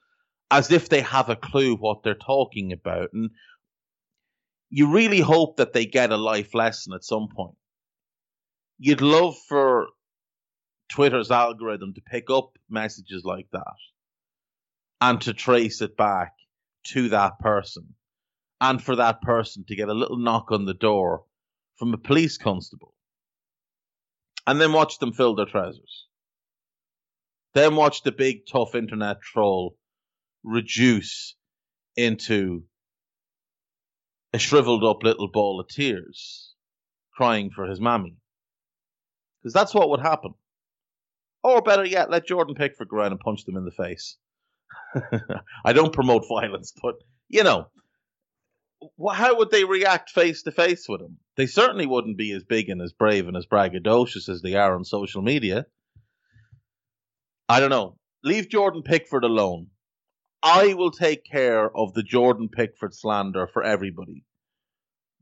as 0.51 0.71
if 0.71 0.89
they 0.89 1.01
have 1.01 1.29
a 1.29 1.35
clue 1.35 1.75
what 1.75 2.03
they're 2.03 2.15
talking 2.15 2.71
about, 2.71 3.09
and 3.13 3.31
you 4.69 4.91
really 4.91 5.21
hope 5.21 5.57
that 5.57 5.73
they 5.73 5.85
get 5.85 6.11
a 6.11 6.17
life 6.17 6.53
lesson 6.53 6.93
at 6.93 7.03
some 7.03 7.29
point. 7.35 7.55
You'd 8.79 9.01
love 9.01 9.35
for 9.47 9.87
Twitter's 10.89 11.31
algorithm 11.31 11.93
to 11.93 12.01
pick 12.01 12.29
up 12.29 12.51
messages 12.69 13.23
like 13.23 13.47
that 13.51 13.75
and 15.01 15.21
to 15.21 15.33
trace 15.33 15.81
it 15.81 15.97
back 15.97 16.33
to 16.87 17.09
that 17.09 17.39
person 17.39 17.95
and 18.61 18.81
for 18.81 18.95
that 18.95 19.21
person 19.21 19.65
to 19.67 19.75
get 19.75 19.89
a 19.89 19.93
little 19.93 20.17
knock 20.17 20.51
on 20.51 20.65
the 20.65 20.73
door 20.73 21.25
from 21.75 21.93
a 21.93 21.97
police 21.97 22.37
constable 22.37 22.93
and 24.47 24.61
then 24.61 24.71
watch 24.71 24.97
them 24.99 25.11
fill 25.11 25.35
their 25.35 25.45
trousers. 25.45 26.07
Then 27.53 27.75
watch 27.75 28.03
the 28.03 28.13
big 28.13 28.47
tough 28.49 28.75
internet 28.75 29.21
troll 29.21 29.75
reduce 30.43 31.35
into 31.97 32.63
a 34.33 34.39
shriveled 34.39 34.83
up 34.83 35.03
little 35.03 35.27
ball 35.29 35.59
of 35.59 35.67
tears, 35.67 36.53
crying 37.13 37.49
for 37.49 37.67
his 37.67 37.81
mammy. 37.81 38.15
Because 39.41 39.53
that's 39.53 39.73
what 39.73 39.89
would 39.89 39.99
happen. 39.99 40.33
Or 41.47 41.61
better 41.61 41.85
yet, 41.85 42.09
let 42.09 42.27
Jordan 42.27 42.55
Pickford 42.55 42.89
go 42.89 42.97
around 42.97 43.13
and 43.13 43.21
punch 43.21 43.45
them 43.45 43.55
in 43.55 43.63
the 43.63 43.71
face. 43.71 44.17
I 45.65 45.71
don't 45.71 45.93
promote 45.93 46.25
violence, 46.27 46.73
but 46.83 46.95
you 47.29 47.41
know, 47.41 47.67
how 49.13 49.37
would 49.37 49.49
they 49.49 49.63
react 49.63 50.09
face 50.09 50.43
to 50.43 50.51
face 50.51 50.89
with 50.89 50.99
him? 50.99 51.19
They 51.37 51.45
certainly 51.45 51.85
wouldn't 51.85 52.17
be 52.17 52.33
as 52.33 52.43
big 52.43 52.67
and 52.67 52.81
as 52.81 52.91
brave 52.91 53.29
and 53.29 53.37
as 53.37 53.45
braggadocious 53.45 54.27
as 54.27 54.41
they 54.41 54.55
are 54.55 54.75
on 54.75 54.83
social 54.83 55.21
media. 55.21 55.65
I 57.47 57.61
don't 57.61 57.69
know. 57.69 57.97
Leave 58.25 58.49
Jordan 58.49 58.83
Pickford 58.83 59.23
alone. 59.23 59.67
I 60.43 60.73
will 60.73 60.91
take 60.91 61.23
care 61.23 61.73
of 61.73 61.93
the 61.93 62.03
Jordan 62.03 62.49
Pickford 62.49 62.93
slander 62.93 63.47
for 63.47 63.63
everybody. 63.63 64.25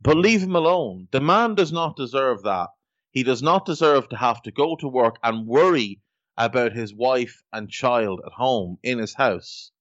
But 0.01 0.17
leave 0.17 0.41
him 0.41 0.55
alone. 0.55 1.07
The 1.11 1.21
man 1.21 1.53
does 1.53 1.71
not 1.71 1.95
deserve 1.95 2.41
that. 2.41 2.69
He 3.11 3.21
does 3.21 3.43
not 3.43 3.67
deserve 3.67 4.09
to 4.09 4.17
have 4.17 4.41
to 4.41 4.51
go 4.51 4.75
to 4.77 4.87
work 4.87 5.17
and 5.21 5.45
worry 5.45 6.01
about 6.37 6.73
his 6.73 6.93
wife 6.93 7.43
and 7.53 7.69
child 7.69 8.21
at 8.25 8.33
home 8.33 8.77
in 8.83 8.99
his 8.99 9.13
house. 9.13 9.71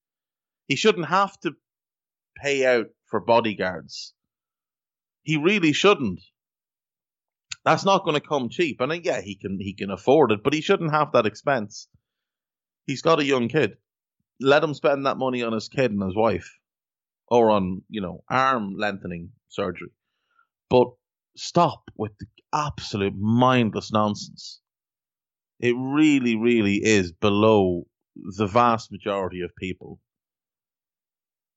He 0.69 0.77
shouldn't 0.77 1.09
have 1.09 1.39
to 1.41 1.57
pay 2.41 2.65
out 2.65 2.87
for 3.07 3.21
bodyguards. 3.21 4.15
He 5.23 5.37
really 5.37 5.73
shouldn't. 5.73 6.21
That's 7.65 7.85
not 7.85 8.05
going 8.05 8.15
to 8.15 8.27
come 8.27 8.51
cheap. 8.51 8.81
And 8.81 8.93
uh, 8.93 8.97
yeah, 9.03 9.21
he 9.21 9.37
can 9.37 9.59
he 9.59 9.73
can 9.73 9.91
afford 9.91 10.33
it, 10.33 10.43
but 10.45 10.53
he 10.53 10.61
shouldn't 10.61 10.93
have 10.93 11.13
that 11.13 11.27
expense. 11.27 11.89
He's 12.87 13.03
got 13.03 13.21
a 13.21 13.25
young 13.25 13.49
kid. 13.49 13.79
Let 14.41 14.63
him 14.63 14.75
spend 14.75 15.07
that 15.07 15.17
money 15.17 15.43
on 15.43 15.53
his 15.53 15.69
kid 15.69 15.91
and 15.91 16.03
his 16.03 16.15
wife, 16.15 16.59
or 17.29 17.51
on 17.51 17.83
you 17.89 18.01
know 18.03 18.23
arm 18.29 18.75
lengthening 18.77 19.31
surgery. 19.49 19.93
But 20.69 20.89
stop 21.37 21.91
with 21.97 22.13
the 22.19 22.27
absolute 22.53 23.17
mindless 23.17 23.93
nonsense. 23.93 24.61
It 25.61 25.75
really, 25.77 26.37
really 26.37 26.77
is 26.77 27.13
below 27.13 27.87
the 28.17 28.47
vast 28.47 28.93
majority 28.93 29.43
of 29.43 29.55
people. 29.57 30.01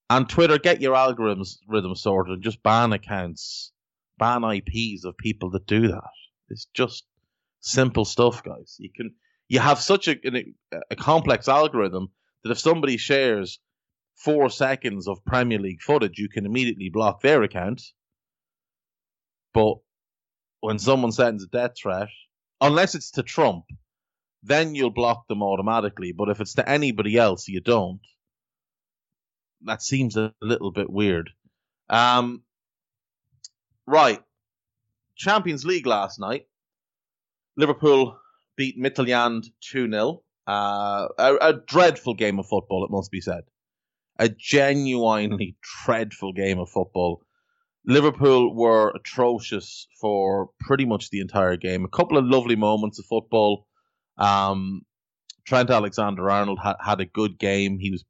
And 0.09 0.29
Twitter, 0.29 0.57
get 0.57 0.81
your 0.81 0.95
algorithms 0.95 1.57
rhythm 1.67 1.95
sorted 1.95 2.33
and 2.33 2.43
just 2.43 2.63
ban 2.63 2.93
accounts, 2.93 3.71
ban 4.17 4.43
IPs 4.43 5.03
of 5.03 5.17
people 5.17 5.49
that 5.51 5.67
do 5.67 5.89
that. 5.89 6.09
It's 6.49 6.67
just 6.73 7.05
simple 7.59 8.05
stuff, 8.05 8.43
guys. 8.43 8.77
You 8.79 8.89
can 8.95 9.15
you 9.49 9.59
have 9.59 9.79
such 9.79 10.07
a, 10.07 10.15
a 10.89 10.95
complex 10.95 11.47
algorithm 11.47 12.09
that 12.43 12.51
if 12.51 12.59
somebody 12.59 12.97
shares 12.97 13.59
four 14.15 14.49
seconds 14.49 15.07
of 15.07 15.23
Premier 15.25 15.59
League 15.59 15.81
footage, 15.81 16.17
you 16.17 16.29
can 16.29 16.45
immediately 16.45 16.89
block 16.89 17.21
their 17.21 17.43
account. 17.43 17.81
But 19.53 19.75
when 20.59 20.79
someone 20.79 21.11
sends 21.11 21.43
a 21.43 21.47
death 21.47 21.73
threat, 21.81 22.09
unless 22.61 22.95
it's 22.95 23.11
to 23.11 23.23
Trump, 23.23 23.65
then 24.43 24.75
you'll 24.75 24.89
block 24.89 25.27
them 25.27 25.43
automatically. 25.43 26.11
But 26.11 26.29
if 26.29 26.41
it's 26.41 26.53
to 26.55 26.69
anybody 26.69 27.17
else, 27.17 27.47
you 27.47 27.61
don't. 27.61 28.01
That 29.61 29.81
seems 29.81 30.15
a 30.15 30.33
little 30.41 30.71
bit 30.71 30.89
weird. 30.89 31.31
Um, 31.89 32.43
right. 33.85 34.21
Champions 35.15 35.65
League 35.65 35.87
last 35.87 36.19
night. 36.19 36.47
Liverpool 37.55 38.19
beat 38.55 38.79
Midtjylland 38.79 39.47
2 39.61 39.89
0. 39.89 40.23
Uh, 40.45 41.07
a, 41.17 41.35
a 41.35 41.53
dreadful 41.53 42.13
game 42.13 42.39
of 42.39 42.47
football, 42.47 42.85
it 42.85 42.91
must 42.91 43.11
be 43.11 43.19
said. 43.19 43.43
A 44.19 44.29
genuinely 44.29 45.57
dreadful 45.85 46.33
game 46.33 46.59
of 46.59 46.69
football. 46.69 47.23
Liverpool 47.85 48.53
were 48.53 48.91
atrocious 48.95 49.87
for 49.99 50.49
pretty 50.59 50.85
much 50.85 51.09
the 51.09 51.19
entire 51.19 51.57
game. 51.57 51.85
A 51.85 51.89
couple 51.89 52.17
of 52.17 52.25
lovely 52.25 52.55
moments 52.55 52.99
of 52.99 53.05
football. 53.05 53.66
Um, 54.17 54.81
Trent 55.45 55.69
Alexander 55.69 56.29
Arnold 56.29 56.59
ha- 56.59 56.77
had 56.79 56.99
a 57.01 57.05
good 57.05 57.37
game. 57.37 57.79
He 57.79 57.91
was 57.91 58.03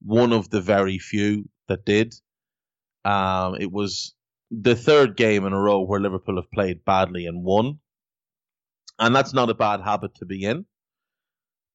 one 0.00 0.32
of 0.32 0.50
the 0.50 0.60
very 0.60 0.98
few 0.98 1.48
that 1.68 1.84
did. 1.84 2.14
Um, 3.04 3.56
it 3.56 3.70
was 3.70 4.14
the 4.50 4.74
third 4.74 5.16
game 5.16 5.44
in 5.44 5.52
a 5.52 5.60
row 5.60 5.82
where 5.82 6.00
Liverpool 6.00 6.36
have 6.36 6.50
played 6.50 6.84
badly 6.84 7.26
and 7.26 7.44
won. 7.44 7.78
And 8.98 9.14
that's 9.14 9.32
not 9.32 9.50
a 9.50 9.54
bad 9.54 9.80
habit 9.80 10.16
to 10.16 10.26
be 10.26 10.44
in. 10.44 10.66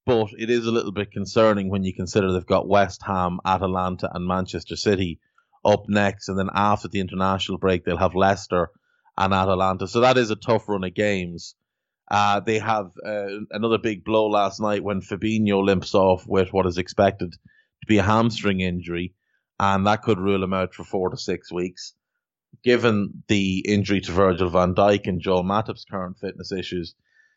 But 0.06 0.30
it 0.38 0.50
is 0.50 0.66
a 0.66 0.72
little 0.72 0.92
bit 0.92 1.12
concerning 1.12 1.70
when 1.70 1.86
you 1.86 1.94
consider 1.94 2.32
they've 2.32 2.46
got 2.46 2.68
West 2.68 3.02
Ham, 3.04 3.40
Atalanta, 3.46 4.10
and 4.14 4.28
Manchester 4.28 4.76
City 4.76 5.22
up 5.64 5.88
next, 5.88 6.28
and 6.28 6.38
then 6.38 6.50
after 6.54 6.90
the 6.90 7.00
international 7.00 7.58
break, 7.58 7.86
they'll 7.86 7.96
have 7.98 8.16
Leicester 8.16 8.70
and 9.18 9.34
Atalanta. 9.34 9.88
So 9.88 10.02
that 10.02 10.18
is 10.18 10.30
a 10.30 10.36
tough 10.36 10.68
run 10.68 10.84
of 10.84 10.94
games. 10.94 11.56
Uh, 12.10 12.40
they 12.42 12.60
have 12.60 12.92
uh, 13.06 13.28
another 13.52 13.78
big 13.78 14.04
blow 14.04 14.28
last 14.28 14.60
night 14.60 14.84
when 14.84 15.02
Fabinho 15.02 15.64
limps 15.64 15.96
off 15.96 16.26
with 16.28 16.52
what 16.52 16.66
is 16.66 16.78
expected 16.78 17.32
to 17.32 17.88
be 17.88 17.98
a 17.98 18.04
hamstring 18.04 18.60
injury, 18.60 19.14
and 19.60 19.88
that 19.88 20.04
could 20.04 20.20
rule 20.20 20.44
him 20.44 20.54
out 20.54 20.74
for 20.74 20.84
four 20.84 21.10
to 21.10 21.18
six 21.18 21.52
weeks. 21.52 21.94
Given 22.64 23.24
the 23.28 23.60
injury 23.68 24.02
to 24.02 24.12
Virgil 24.12 24.50
van 24.50 24.76
Dijk 24.76 25.08
and 25.08 25.22
Joel 25.22 25.44
Matip's 25.44 25.86
current 25.90 26.18
fitness 26.20 26.52
issues, 26.52 26.94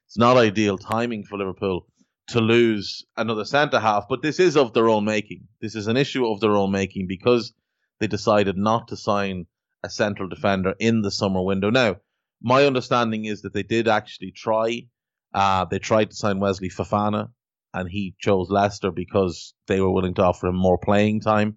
it's 0.06 0.18
not 0.18 0.36
ideal 0.36 0.78
timing 0.78 1.24
for 1.24 1.38
Liverpool 1.38 1.86
to 2.28 2.40
lose 2.40 3.04
another 3.16 3.44
centre 3.44 3.80
half, 3.80 4.06
but 4.08 4.22
this 4.22 4.40
is 4.40 4.56
of 4.56 4.72
their 4.72 4.88
own 4.88 5.04
making. 5.04 5.46
This 5.60 5.74
is 5.74 5.86
an 5.86 5.96
issue 5.96 6.26
of 6.26 6.40
their 6.40 6.56
own 6.56 6.70
making 6.70 7.06
because 7.06 7.52
they 8.00 8.06
decided 8.08 8.56
not 8.56 8.88
to 8.88 8.96
sign 8.96 9.46
a 9.82 9.90
central 9.90 10.28
defender 10.28 10.74
in 10.78 11.02
the 11.02 11.10
summer 11.10 11.42
window. 11.42 11.70
Now, 11.70 11.96
my 12.42 12.64
understanding 12.64 13.24
is 13.24 13.42
that 13.42 13.52
they 13.52 13.62
did 13.62 13.88
actually 13.88 14.32
try. 14.32 14.86
Uh, 15.34 15.64
they 15.64 15.78
tried 15.78 16.10
to 16.10 16.16
sign 16.16 16.40
Wesley 16.40 16.70
Fofana, 16.70 17.30
and 17.74 17.88
he 17.88 18.14
chose 18.18 18.50
Leicester 18.50 18.90
because 18.90 19.54
they 19.66 19.80
were 19.80 19.90
willing 19.90 20.14
to 20.14 20.24
offer 20.24 20.48
him 20.48 20.56
more 20.56 20.78
playing 20.78 21.20
time. 21.20 21.56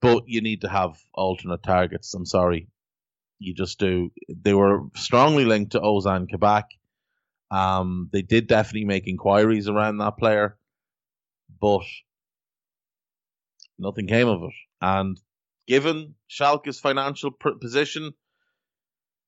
But 0.00 0.24
you 0.26 0.40
need 0.42 0.62
to 0.62 0.68
have 0.68 0.98
alternate 1.14 1.62
targets. 1.62 2.12
I'm 2.14 2.26
sorry, 2.26 2.68
you 3.38 3.54
just 3.54 3.78
do. 3.78 4.10
They 4.28 4.54
were 4.54 4.82
strongly 4.96 5.44
linked 5.44 5.72
to 5.72 5.80
Ozan 5.80 6.28
Kabak. 6.28 6.64
Um, 7.50 8.08
they 8.12 8.22
did 8.22 8.46
definitely 8.46 8.84
make 8.84 9.06
inquiries 9.06 9.68
around 9.68 9.98
that 9.98 10.18
player, 10.18 10.58
but 11.60 11.84
nothing 13.78 14.06
came 14.06 14.28
of 14.28 14.42
it. 14.42 14.54
And 14.80 15.20
given 15.66 16.14
Schalke's 16.28 16.80
financial 16.80 17.30
position, 17.30 18.12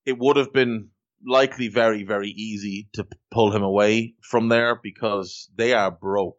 it 0.06 0.18
would 0.18 0.36
have 0.36 0.52
been 0.52 0.88
likely 1.26 1.68
very, 1.68 2.04
very 2.04 2.30
easy 2.30 2.88
to 2.94 3.06
pull 3.30 3.50
him 3.50 3.62
away 3.62 4.14
from 4.22 4.48
there 4.48 4.78
because 4.82 5.50
they 5.56 5.72
are 5.72 5.90
broke. 5.90 6.38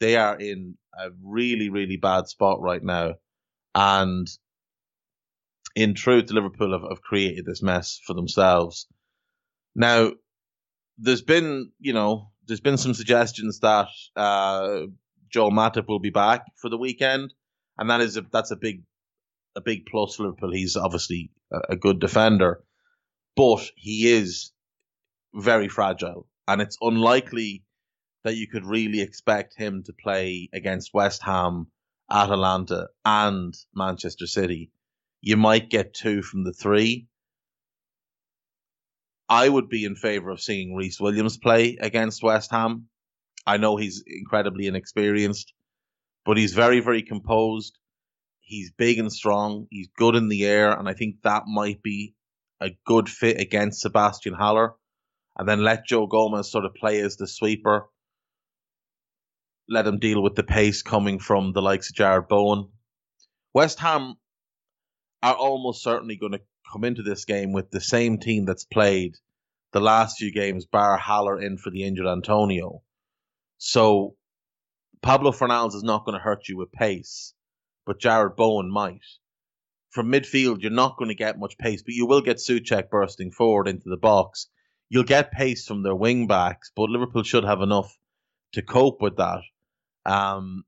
They 0.00 0.16
are 0.16 0.36
in 0.38 0.76
a 0.98 1.10
really, 1.22 1.68
really 1.68 1.96
bad 1.96 2.26
spot 2.28 2.60
right 2.60 2.82
now. 2.82 3.14
And 3.74 4.26
in 5.76 5.94
truth, 5.94 6.30
Liverpool 6.30 6.72
have, 6.72 6.88
have 6.88 7.02
created 7.02 7.44
this 7.46 7.62
mess 7.62 8.00
for 8.04 8.14
themselves. 8.14 8.86
Now, 9.74 10.12
there's 10.98 11.22
been, 11.22 11.70
you 11.78 11.92
know, 11.92 12.32
there's 12.46 12.60
been 12.60 12.78
some 12.78 12.94
suggestions 12.94 13.60
that 13.60 13.88
uh, 14.16 14.80
Joel 15.30 15.52
Matip 15.52 15.86
will 15.86 16.00
be 16.00 16.10
back 16.10 16.42
for 16.60 16.68
the 16.68 16.78
weekend 16.78 17.32
and 17.80 17.88
that 17.88 18.02
is 18.02 18.16
a, 18.16 18.22
that's 18.30 18.50
a 18.52 18.56
big 18.56 18.82
a 19.56 19.60
big 19.60 19.86
plus 19.86 20.14
for 20.14 20.24
Liverpool. 20.24 20.52
He's 20.52 20.76
obviously 20.76 21.32
a, 21.52 21.72
a 21.72 21.76
good 21.76 21.98
defender, 21.98 22.62
but 23.36 23.70
he 23.76 24.12
is 24.12 24.52
very 25.34 25.68
fragile, 25.68 26.28
and 26.48 26.60
it's 26.60 26.78
unlikely 26.80 27.64
that 28.24 28.36
you 28.36 28.46
could 28.48 28.66
really 28.66 29.00
expect 29.00 29.54
him 29.56 29.82
to 29.84 29.92
play 29.92 30.48
against 30.52 30.92
West 30.92 31.22
Ham, 31.22 31.68
Atalanta, 32.10 32.88
and 33.04 33.54
Manchester 33.74 34.26
City. 34.26 34.70
You 35.20 35.36
might 35.36 35.70
get 35.70 35.94
two 35.94 36.22
from 36.22 36.44
the 36.44 36.52
three. 36.52 37.06
I 39.28 39.48
would 39.48 39.68
be 39.68 39.84
in 39.84 39.94
favour 39.94 40.30
of 40.30 40.40
seeing 40.40 40.74
Rhys 40.74 41.00
Williams 41.00 41.38
play 41.38 41.78
against 41.80 42.22
West 42.22 42.50
Ham. 42.50 42.88
I 43.46 43.56
know 43.56 43.76
he's 43.76 44.02
incredibly 44.06 44.66
inexperienced, 44.66 45.52
but 46.26 46.36
he's 46.36 46.52
very, 46.52 46.80
very 46.80 47.02
composed. 47.02 47.78
He's 48.40 48.72
big 48.72 48.98
and 48.98 49.12
strong. 49.12 49.66
He's 49.70 49.88
good 49.96 50.16
in 50.16 50.28
the 50.28 50.44
air, 50.44 50.72
and 50.72 50.88
I 50.88 50.94
think 50.94 51.22
that 51.22 51.44
might 51.46 51.80
be 51.82 52.14
a 52.60 52.70
good 52.84 53.08
fit 53.08 53.40
against 53.40 53.80
Sebastian 53.80 54.34
Haller. 54.34 54.74
And 55.38 55.48
then 55.48 55.62
let 55.62 55.86
Joe 55.86 56.06
Gomez 56.06 56.50
sort 56.50 56.64
of 56.64 56.74
play 56.74 57.00
as 57.00 57.16
the 57.16 57.26
sweeper. 57.26 57.88
Let 59.68 59.86
him 59.86 59.98
deal 59.98 60.22
with 60.22 60.34
the 60.34 60.42
pace 60.42 60.82
coming 60.82 61.18
from 61.18 61.52
the 61.52 61.62
likes 61.62 61.90
of 61.90 61.96
Jarrod 61.96 62.28
Bowen. 62.28 62.68
West 63.54 63.78
Ham 63.80 64.16
are 65.22 65.34
almost 65.34 65.82
certainly 65.82 66.16
going 66.16 66.32
to 66.32 66.40
come 66.72 66.84
into 66.84 67.02
this 67.02 67.24
game 67.24 67.52
with 67.52 67.70
the 67.70 67.80
same 67.80 68.18
team 68.18 68.44
that's 68.44 68.64
played 68.64 69.16
the 69.72 69.80
last 69.80 70.18
few 70.18 70.32
games, 70.32 70.66
bar 70.66 70.96
Haller 70.96 71.40
in 71.40 71.56
for 71.56 71.70
the 71.70 71.84
injured 71.84 72.06
Antonio. 72.06 72.82
So 73.58 74.16
Pablo 75.02 75.32
Fornals 75.32 75.74
is 75.74 75.82
not 75.82 76.04
going 76.04 76.18
to 76.18 76.22
hurt 76.22 76.48
you 76.48 76.56
with 76.56 76.72
pace, 76.72 77.34
but 77.86 78.00
Jarrod 78.00 78.36
Bowen 78.36 78.70
might. 78.70 79.04
From 79.90 80.10
midfield, 80.10 80.62
you're 80.62 80.70
not 80.70 80.96
going 80.96 81.08
to 81.08 81.16
get 81.16 81.38
much 81.38 81.58
pace, 81.58 81.82
but 81.82 81.94
you 81.94 82.06
will 82.06 82.20
get 82.20 82.36
Soucek 82.36 82.90
bursting 82.90 83.32
forward 83.32 83.68
into 83.68 83.88
the 83.88 83.96
box. 83.96 84.48
You'll 84.88 85.04
get 85.04 85.32
pace 85.32 85.66
from 85.66 85.82
their 85.82 85.94
wing 85.94 86.26
backs, 86.26 86.70
but 86.74 86.90
Liverpool 86.90 87.22
should 87.22 87.44
have 87.44 87.60
enough 87.60 87.96
to 88.52 88.62
cope 88.62 89.00
with 89.00 89.16
that. 89.16 89.40
Um, 90.04 90.64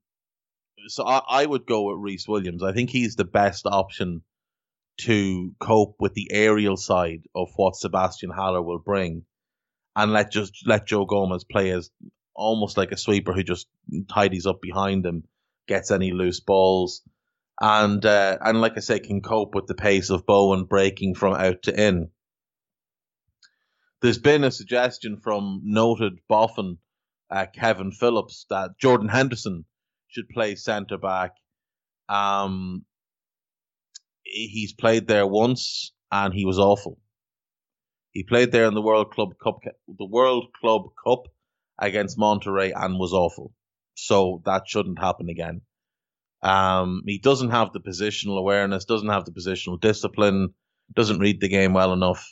so 0.87 1.05
I, 1.05 1.21
I 1.29 1.45
would 1.45 1.65
go 1.65 1.83
with 1.83 2.03
Rhys 2.03 2.27
Williams. 2.27 2.63
I 2.63 2.73
think 2.73 2.89
he's 2.89 3.15
the 3.15 3.25
best 3.25 3.65
option 3.65 4.23
to 5.01 5.51
cope 5.59 5.95
with 5.99 6.13
the 6.13 6.29
aerial 6.31 6.77
side 6.77 7.23
of 7.33 7.49
what 7.55 7.75
Sebastian 7.75 8.29
Haller 8.29 8.61
will 8.61 8.79
bring, 8.79 9.23
and 9.95 10.13
let 10.13 10.31
just 10.31 10.63
let 10.65 10.85
Joe 10.85 11.05
Gomez 11.05 11.45
play 11.45 11.71
as 11.71 11.89
almost 12.35 12.77
like 12.77 12.91
a 12.91 12.97
sweeper 12.97 13.33
who 13.33 13.43
just 13.43 13.67
tidies 14.09 14.45
up 14.45 14.61
behind 14.61 15.05
him 15.05 15.23
gets 15.67 15.91
any 15.91 16.11
loose 16.11 16.39
balls, 16.39 17.01
and 17.61 18.05
uh, 18.05 18.37
and 18.41 18.61
like 18.61 18.73
I 18.77 18.81
say, 18.81 18.99
can 18.99 19.21
cope 19.21 19.55
with 19.55 19.67
the 19.67 19.75
pace 19.75 20.09
of 20.09 20.25
Bowen 20.25 20.65
breaking 20.65 21.15
from 21.15 21.33
out 21.33 21.63
to 21.63 21.87
in. 21.87 22.09
There's 24.01 24.17
been 24.19 24.43
a 24.43 24.51
suggestion 24.51 25.17
from 25.21 25.61
noted 25.63 26.19
Boffin 26.27 26.77
uh, 27.29 27.45
Kevin 27.53 27.91
Phillips 27.91 28.45
that 28.49 28.77
Jordan 28.77 29.07
Henderson 29.07 29.65
should 30.07 30.29
play 30.29 30.55
centre 30.55 30.97
back. 30.97 31.31
Um, 32.09 32.85
he's 34.23 34.73
played 34.73 35.07
there 35.07 35.25
once 35.25 35.93
and 36.11 36.33
he 36.33 36.45
was 36.45 36.59
awful. 36.59 36.99
He 38.11 38.23
played 38.23 38.51
there 38.51 38.65
in 38.65 38.75
the 38.75 38.81
World 38.81 39.11
Club 39.11 39.29
Cup, 39.41 39.61
the 39.87 40.05
World 40.05 40.47
Club 40.59 40.83
Cup 41.03 41.23
against 41.79 42.17
Monterrey 42.17 42.71
and 42.75 42.99
was 42.99 43.13
awful. 43.13 43.53
So 43.95 44.41
that 44.45 44.67
shouldn't 44.67 44.99
happen 44.99 45.29
again. 45.29 45.61
Um, 46.43 47.03
he 47.05 47.17
doesn't 47.19 47.51
have 47.51 47.71
the 47.71 47.79
positional 47.79 48.37
awareness, 48.37 48.85
doesn't 48.85 49.09
have 49.09 49.25
the 49.25 49.31
positional 49.31 49.79
discipline, 49.79 50.53
doesn't 50.93 51.19
read 51.19 51.39
the 51.39 51.47
game 51.47 51.73
well 51.73 51.93
enough. 51.93 52.29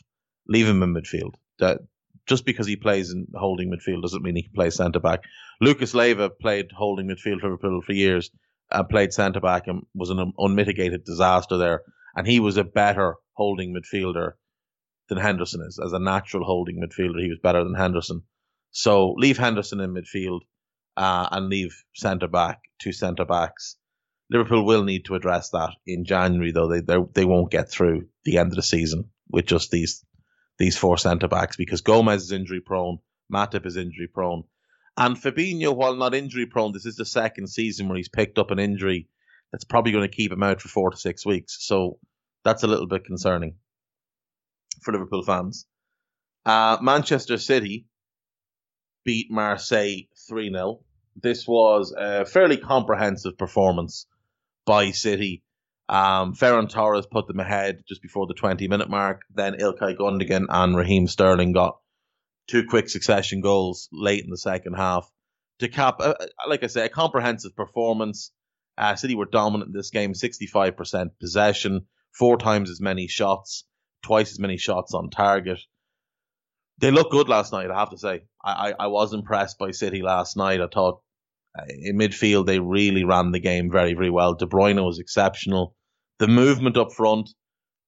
Leave 0.47 0.67
him 0.67 0.83
in 0.83 0.93
midfield. 0.93 1.35
That 1.59 1.79
just 2.27 2.45
because 2.45 2.67
he 2.67 2.75
plays 2.75 3.11
in 3.11 3.27
holding 3.33 3.71
midfield 3.71 4.01
doesn't 4.01 4.21
mean 4.21 4.35
he 4.35 4.43
can 4.43 4.53
play 4.53 4.69
centre 4.69 4.99
back. 4.99 5.21
Lucas 5.61 5.93
Leiva 5.93 6.29
played 6.29 6.71
holding 6.75 7.07
midfield 7.07 7.39
for 7.39 7.47
Liverpool 7.47 7.81
for 7.81 7.93
years, 7.93 8.31
and 8.71 8.89
played 8.89 9.13
centre 9.13 9.39
back 9.39 9.67
and 9.67 9.85
was 9.93 10.09
an 10.09 10.33
unmitigated 10.37 11.03
disaster 11.03 11.57
there. 11.57 11.81
And 12.15 12.27
he 12.27 12.39
was 12.39 12.57
a 12.57 12.63
better 12.63 13.15
holding 13.33 13.73
midfielder 13.73 14.33
than 15.09 15.17
Henderson 15.17 15.61
is. 15.67 15.79
As 15.83 15.93
a 15.93 15.99
natural 15.99 16.45
holding 16.45 16.81
midfielder, 16.81 17.21
he 17.21 17.29
was 17.29 17.39
better 17.41 17.63
than 17.63 17.75
Henderson. 17.75 18.23
So 18.71 19.13
leave 19.17 19.37
Henderson 19.37 19.79
in 19.79 19.93
midfield 19.93 20.41
uh, 20.97 21.27
and 21.31 21.49
leave 21.49 21.83
centre 21.93 22.27
back, 22.27 22.59
two 22.81 22.93
centre 22.93 23.25
backs. 23.25 23.77
Liverpool 24.31 24.65
will 24.65 24.83
need 24.83 25.05
to 25.05 25.15
address 25.15 25.49
that 25.49 25.71
in 25.85 26.05
January, 26.05 26.51
though 26.51 26.69
they 26.69 26.81
they 27.13 27.25
won't 27.25 27.51
get 27.51 27.69
through 27.69 28.07
the 28.23 28.37
end 28.37 28.51
of 28.51 28.55
the 28.55 28.63
season 28.63 29.09
with 29.29 29.45
just 29.45 29.71
these 29.71 30.05
these 30.57 30.77
four 30.77 30.97
centre 30.97 31.27
backs 31.27 31.57
because 31.57 31.81
Gomez 31.81 32.23
is 32.23 32.31
injury 32.31 32.61
prone, 32.61 32.99
Matip 33.31 33.65
is 33.65 33.75
injury 33.75 34.07
prone, 34.07 34.43
and 34.95 35.17
Fabinho, 35.17 35.75
while 35.75 35.95
not 35.95 36.15
injury 36.15 36.45
prone, 36.45 36.71
this 36.71 36.85
is 36.85 36.95
the 36.95 37.05
second 37.05 37.47
season 37.47 37.89
where 37.89 37.97
he's 37.97 38.07
picked 38.07 38.39
up 38.39 38.51
an 38.51 38.59
injury 38.59 39.09
that's 39.51 39.65
probably 39.65 39.91
going 39.91 40.09
to 40.09 40.15
keep 40.15 40.31
him 40.31 40.43
out 40.43 40.61
for 40.61 40.69
four 40.69 40.91
to 40.91 40.97
six 40.97 41.25
weeks. 41.25 41.57
So 41.59 41.99
that's 42.45 42.63
a 42.63 42.67
little 42.67 42.87
bit 42.87 43.03
concerning 43.03 43.55
for 44.81 44.93
Liverpool 44.93 45.23
fans. 45.23 45.65
Uh, 46.45 46.77
Manchester 46.81 47.37
City 47.37 47.85
beat 49.03 49.29
Marseille 49.29 50.07
3 50.29 50.51
0. 50.51 50.79
This 51.21 51.45
was 51.45 51.93
a 51.97 52.23
fairly 52.25 52.57
comprehensive 52.57 53.37
performance 53.37 54.05
by 54.71 54.91
City. 54.91 55.43
Um, 55.89 56.33
Ferran 56.33 56.69
Torres 56.69 57.05
put 57.05 57.27
them 57.27 57.41
ahead 57.41 57.83
just 57.89 58.01
before 58.01 58.25
the 58.25 58.33
20 58.33 58.69
minute 58.69 58.89
mark. 58.89 59.19
Then 59.35 59.55
Ilkay 59.55 59.97
Gundogan 59.97 60.45
and 60.47 60.77
Raheem 60.77 61.07
Sterling 61.07 61.51
got 61.51 61.77
two 62.47 62.63
quick 62.69 62.87
succession 62.87 63.41
goals 63.41 63.89
late 63.91 64.23
in 64.23 64.29
the 64.29 64.37
second 64.37 64.75
half 64.75 65.11
to 65.59 65.67
cap, 65.67 65.97
uh, 65.99 66.13
uh 66.17 66.25
like 66.47 66.63
I 66.63 66.67
say, 66.67 66.85
a 66.85 66.89
comprehensive 66.89 67.53
performance. 67.53 68.31
Uh, 68.77 68.95
City 68.95 69.13
were 69.13 69.25
dominant 69.25 69.71
in 69.71 69.73
this 69.73 69.89
game, 69.89 70.13
65% 70.13 71.09
possession, 71.19 71.87
four 72.17 72.37
times 72.37 72.69
as 72.69 72.79
many 72.79 73.09
shots, 73.09 73.65
twice 74.01 74.31
as 74.31 74.39
many 74.39 74.55
shots 74.55 74.93
on 74.93 75.09
target. 75.09 75.59
They 76.77 76.91
looked 76.91 77.11
good 77.11 77.27
last 77.27 77.51
night, 77.51 77.69
I 77.69 77.77
have 77.77 77.89
to 77.89 77.97
say. 77.97 78.21
I, 78.41 78.69
I, 78.69 78.85
I 78.85 78.87
was 78.87 79.13
impressed 79.13 79.59
by 79.59 79.71
City 79.71 80.01
last 80.01 80.37
night. 80.37 80.61
I 80.61 80.67
thought 80.67 81.01
in 81.69 81.97
midfield 81.97 82.45
they 82.45 82.59
really 82.59 83.03
ran 83.03 83.31
the 83.31 83.39
game 83.39 83.71
very, 83.71 83.93
very 83.93 84.09
well. 84.09 84.35
De 84.35 84.45
Bruyne 84.45 84.83
was 84.83 84.99
exceptional. 84.99 85.75
The 86.19 86.27
movement 86.27 86.77
up 86.77 86.93
front 86.93 87.29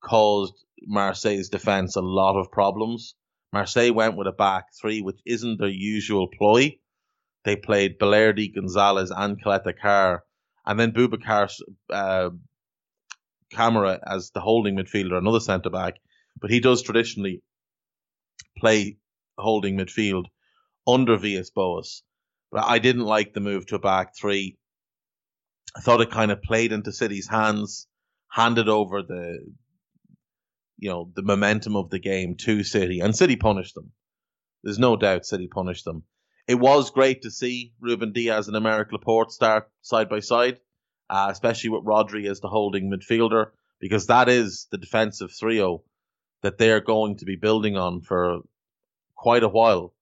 caused 0.03 0.53
Marseille's 0.81 1.49
defence 1.49 1.95
a 1.95 2.01
lot 2.01 2.39
of 2.39 2.51
problems. 2.51 3.15
Marseille 3.53 3.93
went 3.93 4.17
with 4.17 4.27
a 4.27 4.31
back 4.31 4.65
three, 4.79 5.01
which 5.01 5.19
isn't 5.25 5.59
their 5.59 5.69
usual 5.69 6.27
ploy. 6.27 6.77
They 7.45 7.55
played 7.55 7.99
Balerdi, 7.99 8.53
Gonzalez, 8.53 9.11
and 9.15 9.41
Caleta 9.41 9.73
Car, 9.79 10.23
and 10.65 10.79
then 10.79 10.91
Boubacar 10.91 11.49
uh, 11.91 12.29
Kamara 13.53 13.99
as 14.05 14.31
the 14.31 14.39
holding 14.41 14.77
midfielder, 14.77 15.17
another 15.17 15.39
centre 15.39 15.69
back. 15.69 15.95
But 16.39 16.51
he 16.51 16.59
does 16.59 16.81
traditionally 16.81 17.43
play 18.57 18.97
holding 19.37 19.77
midfield 19.77 20.25
under 20.87 21.17
Villas 21.17 21.51
Boas. 21.51 22.03
I 22.55 22.79
didn't 22.79 23.05
like 23.05 23.33
the 23.33 23.39
move 23.39 23.65
to 23.67 23.75
a 23.75 23.79
back 23.79 24.15
three. 24.15 24.57
I 25.75 25.81
thought 25.81 26.01
it 26.01 26.11
kind 26.11 26.31
of 26.31 26.41
played 26.41 26.71
into 26.71 26.91
City's 26.91 27.27
hands, 27.27 27.87
handed 28.29 28.69
over 28.69 29.01
the 29.01 29.39
you 30.77 30.89
know 30.89 31.09
the 31.15 31.23
momentum 31.23 31.75
of 31.75 31.89
the 31.89 31.99
game 31.99 32.35
to 32.41 32.63
City, 32.63 32.99
and 32.99 33.15
City 33.15 33.35
punished 33.35 33.75
them. 33.75 33.91
There's 34.63 34.79
no 34.79 34.95
doubt 34.95 35.25
City 35.25 35.47
punished 35.47 35.85
them. 35.85 36.03
It 36.47 36.55
was 36.55 36.91
great 36.91 37.21
to 37.21 37.31
see 37.31 37.73
Ruben 37.79 38.11
Dias 38.11 38.47
and 38.47 38.55
Aymeric 38.55 38.91
Laporte 38.91 39.31
start 39.31 39.69
side 39.81 40.09
by 40.09 40.19
side, 40.19 40.59
uh, 41.09 41.27
especially 41.29 41.69
with 41.69 41.85
Rodri 41.85 42.29
as 42.29 42.41
the 42.41 42.49
holding 42.49 42.91
midfielder, 42.91 43.51
because 43.79 44.07
that 44.07 44.29
is 44.29 44.67
the 44.71 44.77
defensive 44.77 45.31
trio 45.31 45.83
that 46.41 46.57
they 46.57 46.71
are 46.71 46.81
going 46.81 47.17
to 47.17 47.25
be 47.25 47.37
building 47.37 47.77
on 47.77 48.01
for 48.01 48.41
quite 49.15 49.43
a 49.43 49.49
while. 49.49 49.92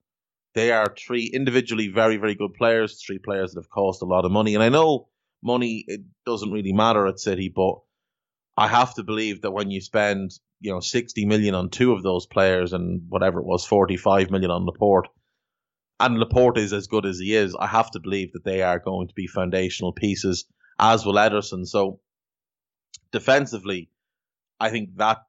They 0.54 0.72
are 0.72 0.94
three 0.98 1.26
individually 1.34 1.88
very, 1.88 2.18
very 2.18 2.36
good 2.36 2.54
players, 2.54 3.02
three 3.02 3.20
players 3.20 3.54
that 3.54 3.62
have 3.62 3.70
cost 3.70 4.02
a 4.02 4.06
lot 4.06 4.26
of 4.26 4.32
money. 4.32 4.54
And 4.54 4.64
I 4.64 4.70
know 4.70 5.08
money 5.42 5.86
it 5.88 6.02
doesn't 6.26 6.52
really 6.52 6.74
matter 6.74 7.08
at 7.08 7.20
City, 7.20 7.52
but 7.54 7.76
I 8.58 8.68
have 8.68 8.94
to 8.96 9.04
believe 9.04 9.42
that 9.42 9.52
when 9.52 9.72
you 9.72 9.82
spend 9.82 10.32
you 10.62 10.72
know 10.72 10.80
60 10.80 11.26
million 11.26 11.56
on 11.56 11.70
two 11.70 11.92
of 11.92 12.04
those 12.04 12.26
players 12.28 12.72
and 12.72 13.02
whatever 13.10 13.40
it 13.40 13.46
was 13.46 13.66
45 13.66 14.30
million 14.30 14.52
on 14.52 14.66
Laporte 14.66 15.10
and 16.00 16.18
Laporte 16.18 16.60
is 16.60 16.72
as 16.72 16.88
good 16.88 17.06
as 17.06 17.20
he 17.20 17.36
is 17.36 17.56
I 17.56 17.68
have 17.68 17.92
to 17.92 18.00
believe 18.00 18.34
that 18.34 18.46
they 18.46 18.62
are 18.62 18.80
going 18.80 19.08
to 19.08 19.14
be 19.14 19.28
foundational 19.28 19.92
pieces 19.92 20.46
as 20.80 21.06
will 21.06 21.16
Ederson 21.16 21.66
so 21.66 22.00
defensively 23.12 23.90
I 24.60 24.70
think 24.70 24.98
that 24.98 25.24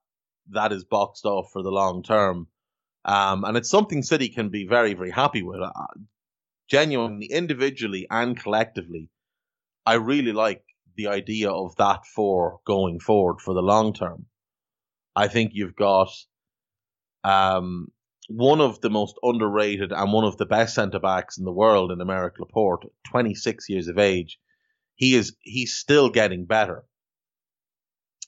that 0.51 0.73
is 0.73 0.85
boxed 0.85 1.25
off 1.25 1.51
for 1.53 1.63
the 1.63 1.71
long 1.71 2.03
term 2.03 2.47
um, 3.05 3.45
and 3.45 3.57
it's 3.57 3.71
something 3.71 4.03
City 4.03 4.29
can 4.29 4.49
be 4.49 4.67
very 4.67 4.95
very 4.95 5.11
happy 5.11 5.43
with 5.43 5.61
uh, 5.61 5.73
genuinely 6.69 7.27
individually 7.27 8.07
and 8.11 8.39
collectively 8.39 9.09
I 9.85 9.95
really 9.95 10.33
like 10.33 10.63
the 10.97 11.09
idea 11.09 11.51
of 11.51 11.75
that 11.77 12.07
for 12.07 12.61
going 12.67 13.01
forward 13.01 13.41
for 13.41 13.55
the 13.55 13.63
long 13.63 13.93
term 13.93 14.27
I 15.15 15.29
think 15.29 15.53
you've 15.55 15.77
got 15.77 16.09
um, 17.25 17.89
one 18.29 18.61
of 18.61 18.81
the 18.81 18.91
most 18.91 19.17
underrated 19.23 19.93
and 19.93 20.13
one 20.13 20.25
of 20.25 20.37
the 20.39 20.47
best 20.47 20.75
centre 20.75 21.01
backs 21.01 21.39
in 21.39 21.45
the 21.45 21.53
world 21.53 21.91
in 21.93 21.99
Aymeric 21.99 22.39
Laporte, 22.39 22.87
26 23.11 23.69
years 23.69 23.89
of 23.89 23.99
age. 23.99 24.39
He 24.95 25.15
is 25.15 25.37
he's 25.41 25.75
still 25.75 26.11
getting 26.11 26.45
better. 26.45 26.85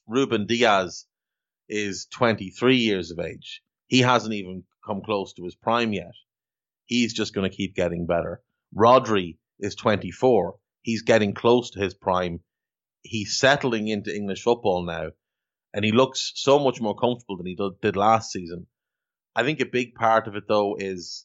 Ruben 0.07 0.47
Dias 0.47 1.07
is 1.69 2.07
23 2.13 2.77
years 2.77 3.11
of 3.11 3.19
age. 3.19 3.63
He 3.95 4.01
hasn't 4.01 4.35
even 4.35 4.65
come 4.85 5.03
close 5.03 5.35
to 5.35 5.45
his 5.45 5.55
prime 5.55 5.93
yet. 5.93 6.15
He's 6.85 7.15
just 7.15 7.33
going 7.33 7.49
to 7.49 7.57
keep 7.57 7.77
getting 7.77 8.07
better. 8.07 8.43
Rodri 8.77 9.39
is 9.61 9.77
24. 9.77 10.57
He's 10.83 11.03
getting 11.03 11.33
close 11.33 11.71
to 11.71 11.81
his 11.81 11.95
prime. 11.95 12.41
He's 13.03 13.39
settling 13.39 13.87
into 13.87 14.13
English 14.13 14.43
football 14.43 14.85
now 14.85 15.11
and 15.73 15.85
he 15.85 15.93
looks 15.93 16.33
so 16.35 16.59
much 16.59 16.81
more 16.81 16.97
comfortable 16.97 17.37
than 17.37 17.47
he 17.47 17.57
did 17.83 17.95
last 17.95 18.33
season. 18.33 18.67
I 19.37 19.45
think 19.45 19.61
a 19.61 19.65
big 19.67 19.95
part 19.95 20.27
of 20.27 20.35
it 20.35 20.49
though 20.49 20.75
is 20.77 21.25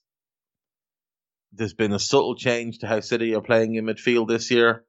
there's 1.51 1.73
been 1.73 1.93
a 1.93 1.97
subtle 1.97 2.35
change 2.35 2.77
to 2.79 2.87
how 2.87 2.99
City 2.99 3.33
are 3.33 3.41
playing 3.41 3.73
in 3.73 3.85
midfield 3.85 4.27
this 4.27 4.51
year, 4.51 4.85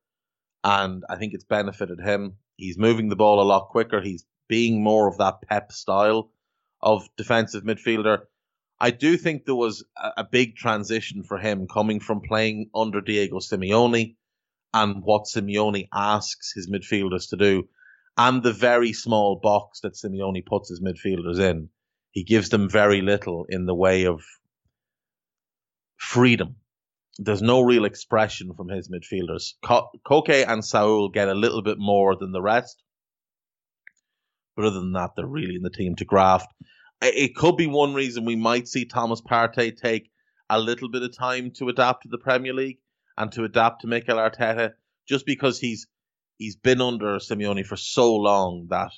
and 0.63 1.03
I 1.09 1.17
think 1.17 1.33
it's 1.33 1.45
benefited 1.45 1.99
him. 1.99 2.37
He's 2.57 2.77
moving 2.77 3.09
the 3.09 3.17
ball 3.17 3.41
a 3.41 3.51
lot 3.51 3.71
quicker. 3.71 4.03
He's 4.03 4.27
being 4.51 4.85
more 4.85 5.09
of 5.09 5.17
that 5.17 5.41
Pep 5.49 5.73
style 5.73 6.31
of 6.83 7.09
defensive 7.17 7.65
midfielder. 7.65 8.21
I 8.79 8.91
do 8.91 9.17
think 9.17 9.45
there 9.45 9.55
was 9.55 9.85
a, 9.97 10.11
a 10.19 10.25
big 10.25 10.57
transition 10.57 11.23
for 11.23 11.39
him 11.39 11.67
coming 11.67 12.01
from 12.01 12.21
playing 12.21 12.71
under 12.75 13.01
Diego 13.01 13.39
Simeone 13.39 14.17
and 14.73 15.03
what 15.03 15.25
Simeone 15.25 15.89
asks 15.93 16.53
his 16.55 16.71
midfielders 16.71 17.29
to 17.31 17.37
do 17.37 17.69
and 18.17 18.43
the 18.43 18.53
very 18.53 18.93
small 18.93 19.41
box 19.43 19.81
that 19.81 19.95
Simeone 19.95 20.45
puts 20.45 20.69
his 20.69 20.83
midfielders 20.83 21.39
in, 21.39 21.71
he 22.11 22.23
gives 22.25 22.51
them 22.51 22.69
very 22.69 23.01
little 23.01 23.47
in 23.49 23.65
the 23.65 23.75
way 23.75 24.05
of 24.05 24.23
freedom. 25.97 26.57
There's 27.19 27.41
no 27.41 27.63
real 27.63 27.87
expression 27.87 28.53
from 28.55 28.69
his 28.69 28.91
midfielders. 28.91 29.55
Koke 29.65 30.47
and 30.47 30.63
Saul 30.63 31.09
get 31.09 31.29
a 31.29 31.35
little 31.35 31.63
bit 31.63 31.79
more 31.79 32.15
than 32.15 32.33
the 32.33 32.43
rest. 32.43 32.83
But 34.61 34.67
other 34.67 34.81
than 34.81 34.93
that, 34.93 35.13
they're 35.17 35.27
really 35.27 35.57
in 35.57 35.63
the 35.63 35.71
team 35.71 35.97
to 35.97 36.05
graft. 36.05 36.53
It 37.01 37.35
could 37.35 37.57
be 37.57 37.67
one 37.67 37.95
reason 37.95 38.27
we 38.27 38.37
might 38.37 38.69
see 38.69 38.85
Thomas 38.85 39.23
Partey 39.23 39.75
take 39.75 40.11
a 40.51 40.61
little 40.61 40.91
bit 40.91 41.03
of 41.03 41.17
time 41.17 41.53
to 41.53 41.71
adapt 41.71 42.03
to 42.03 42.11
the 42.11 42.19
Premier 42.19 42.53
League 42.53 42.77
and 43.17 43.33
to 43.33 43.45
adapt 43.45 43.81
to 43.81 43.87
Mikel 43.87 44.19
Arteta 44.19 44.73
just 45.09 45.25
because 45.25 45.59
he's 45.59 45.87
he's 46.37 46.57
been 46.57 46.83
under 46.83 47.17
Simeone 47.19 47.65
for 47.65 47.77
so 47.77 48.15
long 48.17 48.67
that, 48.69 48.91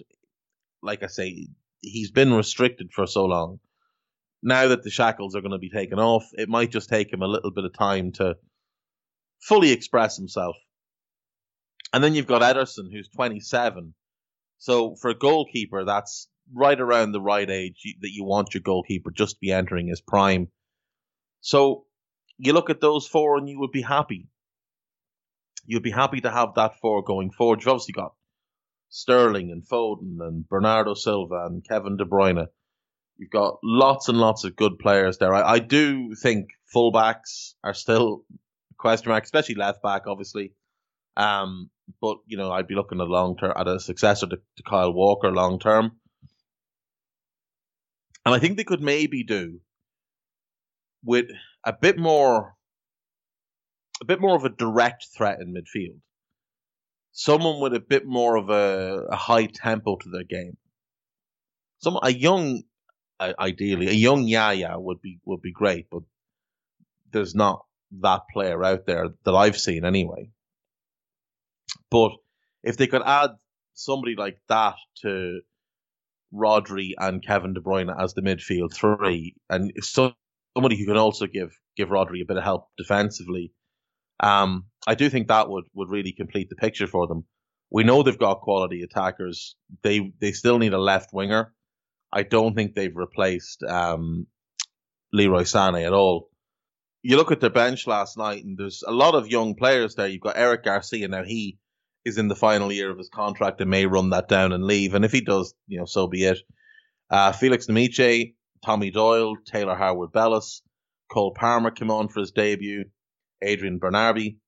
like 0.82 1.04
I 1.04 1.06
say, 1.06 1.46
he's 1.80 2.10
been 2.10 2.32
restricted 2.32 2.92
for 2.92 3.06
so 3.06 3.26
long. 3.26 3.60
Now 4.42 4.66
that 4.66 4.82
the 4.82 4.90
shackles 4.90 5.36
are 5.36 5.42
going 5.42 5.52
to 5.52 5.58
be 5.58 5.70
taken 5.70 6.00
off, 6.00 6.24
it 6.32 6.48
might 6.48 6.72
just 6.72 6.88
take 6.88 7.12
him 7.12 7.22
a 7.22 7.28
little 7.28 7.52
bit 7.52 7.64
of 7.64 7.72
time 7.72 8.10
to 8.14 8.34
fully 9.40 9.70
express 9.70 10.16
himself. 10.16 10.56
And 11.92 12.02
then 12.02 12.16
you've 12.16 12.26
got 12.26 12.42
Ederson, 12.42 12.90
who's 12.90 13.08
27. 13.10 13.94
So 14.62 14.94
for 14.94 15.10
a 15.10 15.18
goalkeeper, 15.18 15.84
that's 15.84 16.28
right 16.54 16.80
around 16.80 17.10
the 17.10 17.20
right 17.20 17.50
age 17.50 17.82
that 18.00 18.12
you 18.12 18.22
want 18.22 18.54
your 18.54 18.60
goalkeeper 18.60 19.10
just 19.10 19.34
to 19.34 19.40
be 19.40 19.50
entering 19.50 19.88
his 19.88 20.00
prime. 20.00 20.52
So 21.40 21.86
you 22.38 22.52
look 22.52 22.70
at 22.70 22.80
those 22.80 23.08
four 23.08 23.36
and 23.36 23.48
you 23.48 23.58
would 23.58 23.72
be 23.72 23.82
happy. 23.82 24.28
You'd 25.66 25.82
be 25.82 25.90
happy 25.90 26.20
to 26.20 26.30
have 26.30 26.54
that 26.54 26.78
four 26.78 27.02
going 27.02 27.32
forward. 27.32 27.58
You've 27.58 27.70
obviously 27.70 27.94
got 27.94 28.14
Sterling 28.88 29.50
and 29.50 29.66
Foden 29.66 30.18
and 30.20 30.48
Bernardo 30.48 30.94
Silva 30.94 31.44
and 31.46 31.66
Kevin 31.68 31.96
De 31.96 32.04
Bruyne. 32.04 32.46
You've 33.16 33.30
got 33.30 33.58
lots 33.64 34.08
and 34.08 34.18
lots 34.18 34.44
of 34.44 34.54
good 34.54 34.78
players 34.78 35.18
there. 35.18 35.34
I, 35.34 35.54
I 35.54 35.58
do 35.58 36.14
think 36.14 36.50
fullbacks 36.72 37.54
are 37.64 37.74
still 37.74 38.22
a 38.70 38.74
question 38.78 39.08
mark, 39.08 39.24
especially 39.24 39.56
left 39.56 39.82
back, 39.82 40.06
obviously. 40.06 40.54
Um, 41.16 41.68
but 42.00 42.18
you 42.26 42.36
know, 42.36 42.50
I'd 42.50 42.68
be 42.68 42.74
looking 42.74 43.00
at 43.00 43.08
long 43.08 43.36
term 43.36 43.52
at 43.56 43.68
a 43.68 43.80
successor 43.80 44.26
to, 44.26 44.36
to 44.36 44.62
Kyle 44.62 44.92
Walker 44.92 45.30
long 45.30 45.58
term. 45.58 45.92
And 48.24 48.34
I 48.34 48.38
think 48.38 48.56
they 48.56 48.64
could 48.64 48.82
maybe 48.82 49.24
do 49.24 49.60
with 51.04 51.26
a 51.64 51.72
bit 51.72 51.98
more 51.98 52.54
a 54.00 54.04
bit 54.04 54.20
more 54.20 54.36
of 54.36 54.44
a 54.44 54.48
direct 54.48 55.06
threat 55.16 55.40
in 55.40 55.54
midfield. 55.54 56.00
Someone 57.12 57.60
with 57.60 57.74
a 57.74 57.80
bit 57.80 58.06
more 58.06 58.36
of 58.36 58.48
a, 58.48 59.06
a 59.10 59.16
high 59.16 59.46
tempo 59.46 59.96
to 59.96 60.08
their 60.08 60.24
game. 60.24 60.56
Some 61.78 61.98
a 62.02 62.12
young, 62.12 62.62
ideally 63.20 63.88
a 63.88 63.92
young 63.92 64.24
Yaya 64.24 64.78
would 64.78 65.02
be 65.02 65.18
would 65.24 65.42
be 65.42 65.52
great, 65.52 65.86
but 65.90 66.02
there's 67.10 67.34
not 67.34 67.64
that 68.00 68.22
player 68.32 68.64
out 68.64 68.86
there 68.86 69.08
that 69.24 69.34
I've 69.34 69.58
seen 69.58 69.84
anyway. 69.84 70.30
But 71.92 72.12
if 72.64 72.78
they 72.78 72.86
could 72.86 73.02
add 73.04 73.32
somebody 73.74 74.16
like 74.16 74.38
that 74.48 74.76
to 75.02 75.42
Rodri 76.34 76.92
and 76.98 77.24
Kevin 77.24 77.52
De 77.52 77.60
Bruyne 77.60 77.94
as 78.02 78.14
the 78.14 78.22
midfield 78.22 78.74
three, 78.74 79.36
and 79.50 79.70
somebody 79.82 80.78
who 80.78 80.86
can 80.86 80.96
also 80.96 81.26
give 81.26 81.52
give 81.76 81.90
Rodri 81.90 82.22
a 82.22 82.26
bit 82.26 82.38
of 82.38 82.44
help 82.44 82.68
defensively, 82.78 83.52
um, 84.20 84.64
I 84.86 84.94
do 84.94 85.10
think 85.10 85.28
that 85.28 85.50
would 85.50 85.64
would 85.74 85.90
really 85.90 86.12
complete 86.12 86.48
the 86.48 86.56
picture 86.56 86.86
for 86.86 87.06
them. 87.06 87.26
We 87.70 87.84
know 87.84 88.02
they've 88.02 88.18
got 88.18 88.40
quality 88.40 88.82
attackers. 88.82 89.54
They 89.82 90.12
they 90.18 90.32
still 90.32 90.58
need 90.58 90.72
a 90.72 90.78
left 90.78 91.12
winger. 91.12 91.52
I 92.10 92.22
don't 92.22 92.54
think 92.54 92.74
they've 92.74 92.96
replaced 92.96 93.62
um, 93.64 94.26
Leroy 95.12 95.42
Sané 95.42 95.86
at 95.86 95.92
all. 95.92 96.30
You 97.02 97.16
look 97.16 97.32
at 97.32 97.40
their 97.40 97.50
bench 97.50 97.86
last 97.86 98.16
night, 98.16 98.44
and 98.44 98.56
there's 98.56 98.82
a 98.86 98.92
lot 98.92 99.14
of 99.14 99.28
young 99.28 99.56
players 99.56 99.94
there. 99.94 100.06
You've 100.06 100.22
got 100.22 100.38
Eric 100.38 100.64
Garcia 100.64 101.08
now. 101.08 101.24
He 101.24 101.58
is 102.04 102.18
in 102.18 102.28
the 102.28 102.36
final 102.36 102.72
year 102.72 102.90
of 102.90 102.98
his 102.98 103.08
contract 103.08 103.60
and 103.60 103.70
may 103.70 103.86
run 103.86 104.10
that 104.10 104.28
down 104.28 104.52
and 104.52 104.64
leave. 104.64 104.94
And 104.94 105.04
if 105.04 105.12
he 105.12 105.20
does, 105.20 105.54
you 105.66 105.78
know, 105.78 105.84
so 105.84 106.06
be 106.06 106.24
it. 106.24 106.38
Uh, 107.10 107.32
Felix 107.32 107.66
Nmecha, 107.66 108.34
Tommy 108.64 108.90
Doyle, 108.90 109.36
Taylor 109.44 109.76
Harwood-Bellis, 109.76 110.62
Cole 111.10 111.34
Palmer 111.34 111.70
came 111.70 111.90
on 111.90 112.08
for 112.08 112.20
his 112.20 112.32
debut, 112.32 112.84
Adrian 113.42 113.78
Bernabe. 113.78 114.38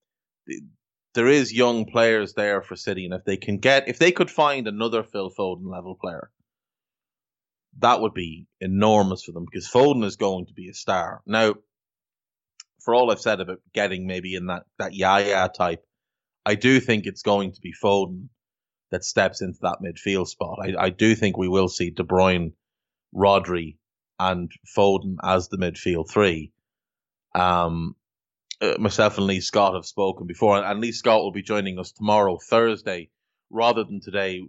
There 1.14 1.28
is 1.28 1.52
young 1.52 1.84
players 1.84 2.32
there 2.34 2.62
for 2.62 2.74
City, 2.74 3.04
and 3.04 3.14
if 3.14 3.24
they 3.24 3.36
can 3.36 3.58
get, 3.58 3.88
if 3.88 3.98
they 3.98 4.12
could 4.12 4.30
find 4.30 4.66
another 4.66 5.04
Phil 5.04 5.30
Foden 5.30 5.70
level 5.70 5.96
player, 6.00 6.30
that 7.78 8.00
would 8.00 8.14
be 8.14 8.46
enormous 8.60 9.24
for 9.24 9.32
them 9.32 9.44
because 9.44 9.68
Foden 9.68 10.04
is 10.04 10.16
going 10.16 10.46
to 10.46 10.54
be 10.54 10.68
a 10.68 10.74
star. 10.74 11.22
Now, 11.26 11.54
for 12.80 12.94
all 12.94 13.10
I've 13.10 13.20
said 13.20 13.40
about 13.40 13.60
getting 13.72 14.06
maybe 14.06 14.34
in 14.34 14.46
that, 14.46 14.64
that 14.78 14.94
Yaya 14.94 15.48
type, 15.54 15.84
I 16.46 16.54
do 16.54 16.80
think 16.80 17.06
it's 17.06 17.22
going 17.22 17.52
to 17.52 17.60
be 17.60 17.72
Foden 17.72 18.28
that 18.90 19.04
steps 19.04 19.40
into 19.40 19.58
that 19.62 19.78
midfield 19.82 20.28
spot. 20.28 20.58
I, 20.62 20.84
I 20.84 20.90
do 20.90 21.14
think 21.14 21.36
we 21.36 21.48
will 21.48 21.68
see 21.68 21.90
De 21.90 22.04
Bruyne, 22.04 22.52
Rodri, 23.14 23.76
and 24.18 24.50
Foden 24.76 25.16
as 25.22 25.48
the 25.48 25.56
midfield 25.56 26.10
three. 26.10 26.52
Um, 27.34 27.96
uh, 28.60 28.74
myself 28.78 29.18
and 29.18 29.26
Lee 29.26 29.40
Scott 29.40 29.74
have 29.74 29.86
spoken 29.86 30.26
before, 30.26 30.62
and 30.62 30.80
Lee 30.80 30.92
Scott 30.92 31.22
will 31.22 31.32
be 31.32 31.42
joining 31.42 31.78
us 31.78 31.92
tomorrow, 31.92 32.38
Thursday, 32.38 33.10
rather 33.50 33.84
than 33.84 34.00
today. 34.00 34.40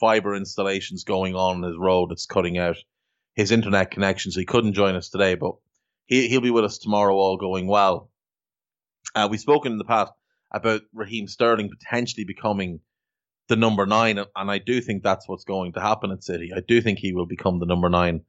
Fiber 0.00 0.34
installations 0.34 1.04
going 1.04 1.34
on 1.34 1.58
in 1.58 1.62
his 1.64 1.76
road. 1.78 2.12
It's 2.12 2.24
cutting 2.24 2.56
out 2.56 2.78
his 3.34 3.50
internet 3.50 3.90
connection, 3.90 4.32
so 4.32 4.40
he 4.40 4.46
couldn't 4.46 4.72
join 4.72 4.94
us 4.94 5.10
today, 5.10 5.34
but 5.34 5.56
he, 6.06 6.28
he'll 6.28 6.40
be 6.40 6.50
with 6.50 6.64
us 6.64 6.78
tomorrow, 6.78 7.14
all 7.14 7.36
going 7.36 7.66
well. 7.66 8.10
Uh, 9.14 9.28
we've 9.30 9.40
spoken 9.40 9.72
in 9.72 9.78
the 9.78 9.84
past 9.84 10.12
about 10.52 10.82
Raheem 10.92 11.26
Sterling 11.26 11.70
potentially 11.70 12.24
becoming 12.24 12.80
the 13.48 13.56
number 13.56 13.86
nine, 13.86 14.18
and 14.18 14.50
I 14.50 14.58
do 14.58 14.80
think 14.80 15.02
that's 15.02 15.28
what's 15.28 15.44
going 15.44 15.72
to 15.72 15.80
happen 15.80 16.12
at 16.12 16.22
City. 16.22 16.50
I 16.54 16.60
do 16.60 16.80
think 16.80 16.98
he 16.98 17.12
will 17.12 17.26
become 17.26 17.58
the 17.58 17.66
number 17.66 17.88
nine, 17.88 18.22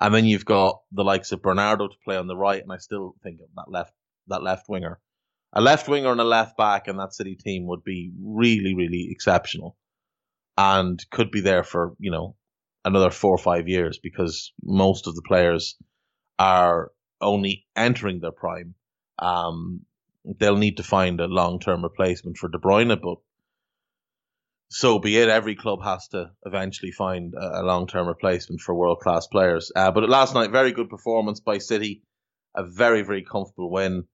and 0.00 0.14
then 0.14 0.24
you've 0.24 0.44
got 0.44 0.80
the 0.92 1.04
likes 1.04 1.32
of 1.32 1.42
Bernardo 1.42 1.88
to 1.88 1.94
play 2.04 2.16
on 2.16 2.26
the 2.26 2.36
right, 2.36 2.62
and 2.62 2.72
I 2.72 2.78
still 2.78 3.14
think 3.22 3.38
that 3.56 3.70
left 3.70 3.92
that 4.26 4.42
left 4.42 4.68
winger, 4.68 4.98
a 5.52 5.60
left 5.60 5.88
winger 5.88 6.10
and 6.10 6.20
a 6.20 6.24
left 6.24 6.56
back, 6.56 6.88
and 6.88 6.98
that 6.98 7.14
City 7.14 7.36
team 7.36 7.66
would 7.66 7.84
be 7.84 8.12
really 8.20 8.74
really 8.74 9.08
exceptional, 9.10 9.76
and 10.56 11.02
could 11.10 11.30
be 11.30 11.40
there 11.40 11.62
for 11.62 11.94
you 11.98 12.10
know 12.10 12.34
another 12.84 13.10
four 13.10 13.34
or 13.34 13.38
five 13.38 13.68
years 13.68 13.98
because 14.02 14.52
most 14.62 15.06
of 15.06 15.14
the 15.14 15.22
players 15.22 15.76
are 16.38 16.90
only 17.20 17.66
entering 17.76 18.20
their 18.20 18.32
prime. 18.32 18.74
Um, 19.18 19.82
they'll 20.24 20.56
need 20.56 20.76
to 20.76 20.82
find 20.82 21.20
a 21.20 21.26
long 21.26 21.60
term 21.60 21.82
replacement 21.82 22.36
for 22.36 22.48
De 22.48 22.58
Bruyne, 22.58 23.00
but 23.00 23.18
so 24.70 24.98
be 24.98 25.16
it. 25.16 25.28
Every 25.28 25.54
club 25.54 25.82
has 25.82 26.08
to 26.08 26.30
eventually 26.44 26.92
find 26.92 27.34
a, 27.34 27.62
long 27.62 27.86
term 27.86 28.06
replacement 28.06 28.60
for 28.60 28.74
world 28.74 29.00
class 29.00 29.26
players. 29.26 29.72
Uh, 29.74 29.90
but 29.90 30.08
last 30.08 30.34
night, 30.34 30.50
very 30.50 30.72
good 30.72 30.90
performance 30.90 31.40
by 31.40 31.58
City, 31.58 32.02
a 32.54 32.64
very 32.64 33.02
very 33.02 33.24
comfortable 33.24 33.70
win, 33.70 34.04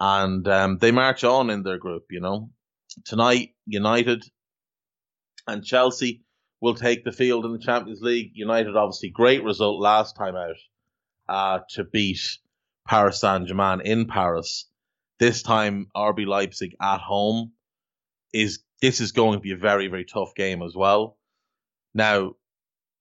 and 0.00 0.46
um, 0.48 0.78
they 0.78 0.92
march 0.92 1.24
on 1.24 1.50
in 1.50 1.62
their 1.62 1.78
group. 1.78 2.04
You 2.10 2.20
know, 2.20 2.50
tonight 3.04 3.54
United 3.66 4.24
and 5.46 5.64
Chelsea 5.64 6.22
will 6.60 6.74
take 6.74 7.04
the 7.04 7.12
field 7.12 7.44
in 7.44 7.52
the 7.52 7.58
Champions 7.58 8.00
League. 8.00 8.32
United 8.34 8.76
obviously 8.76 9.10
great 9.10 9.44
result 9.44 9.80
last 9.80 10.16
time 10.16 10.36
out 10.36 10.56
uh, 11.28 11.60
to 11.70 11.84
beat 11.84 12.20
Paris 12.86 13.20
Saint 13.20 13.46
Germain 13.46 13.80
in 13.82 14.06
Paris 14.06 14.66
this 15.18 15.42
time 15.42 15.88
RB 15.96 16.26
Leipzig 16.26 16.76
at 16.80 17.00
home 17.00 17.52
is 18.32 18.60
this 18.80 19.00
is 19.00 19.12
going 19.12 19.34
to 19.34 19.40
be 19.40 19.52
a 19.52 19.56
very 19.56 19.88
very 19.88 20.04
tough 20.04 20.34
game 20.34 20.62
as 20.62 20.74
well. 20.74 21.16
Now, 21.94 22.34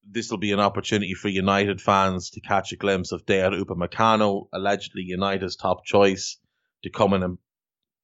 this 0.09 0.31
will 0.31 0.37
be 0.37 0.53
an 0.53 0.59
opportunity 0.59 1.13
for 1.13 1.27
United 1.27 1.81
fans 1.81 2.31
to 2.31 2.41
catch 2.41 2.71
a 2.71 2.77
glimpse 2.77 3.11
of 3.11 3.25
Dayot 3.25 3.61
Upamecano, 3.61 4.47
allegedly 4.53 5.03
United's 5.03 5.55
top 5.55 5.85
choice, 5.85 6.37
to 6.83 6.89
come 6.89 7.13
in 7.13 7.23
and 7.23 7.37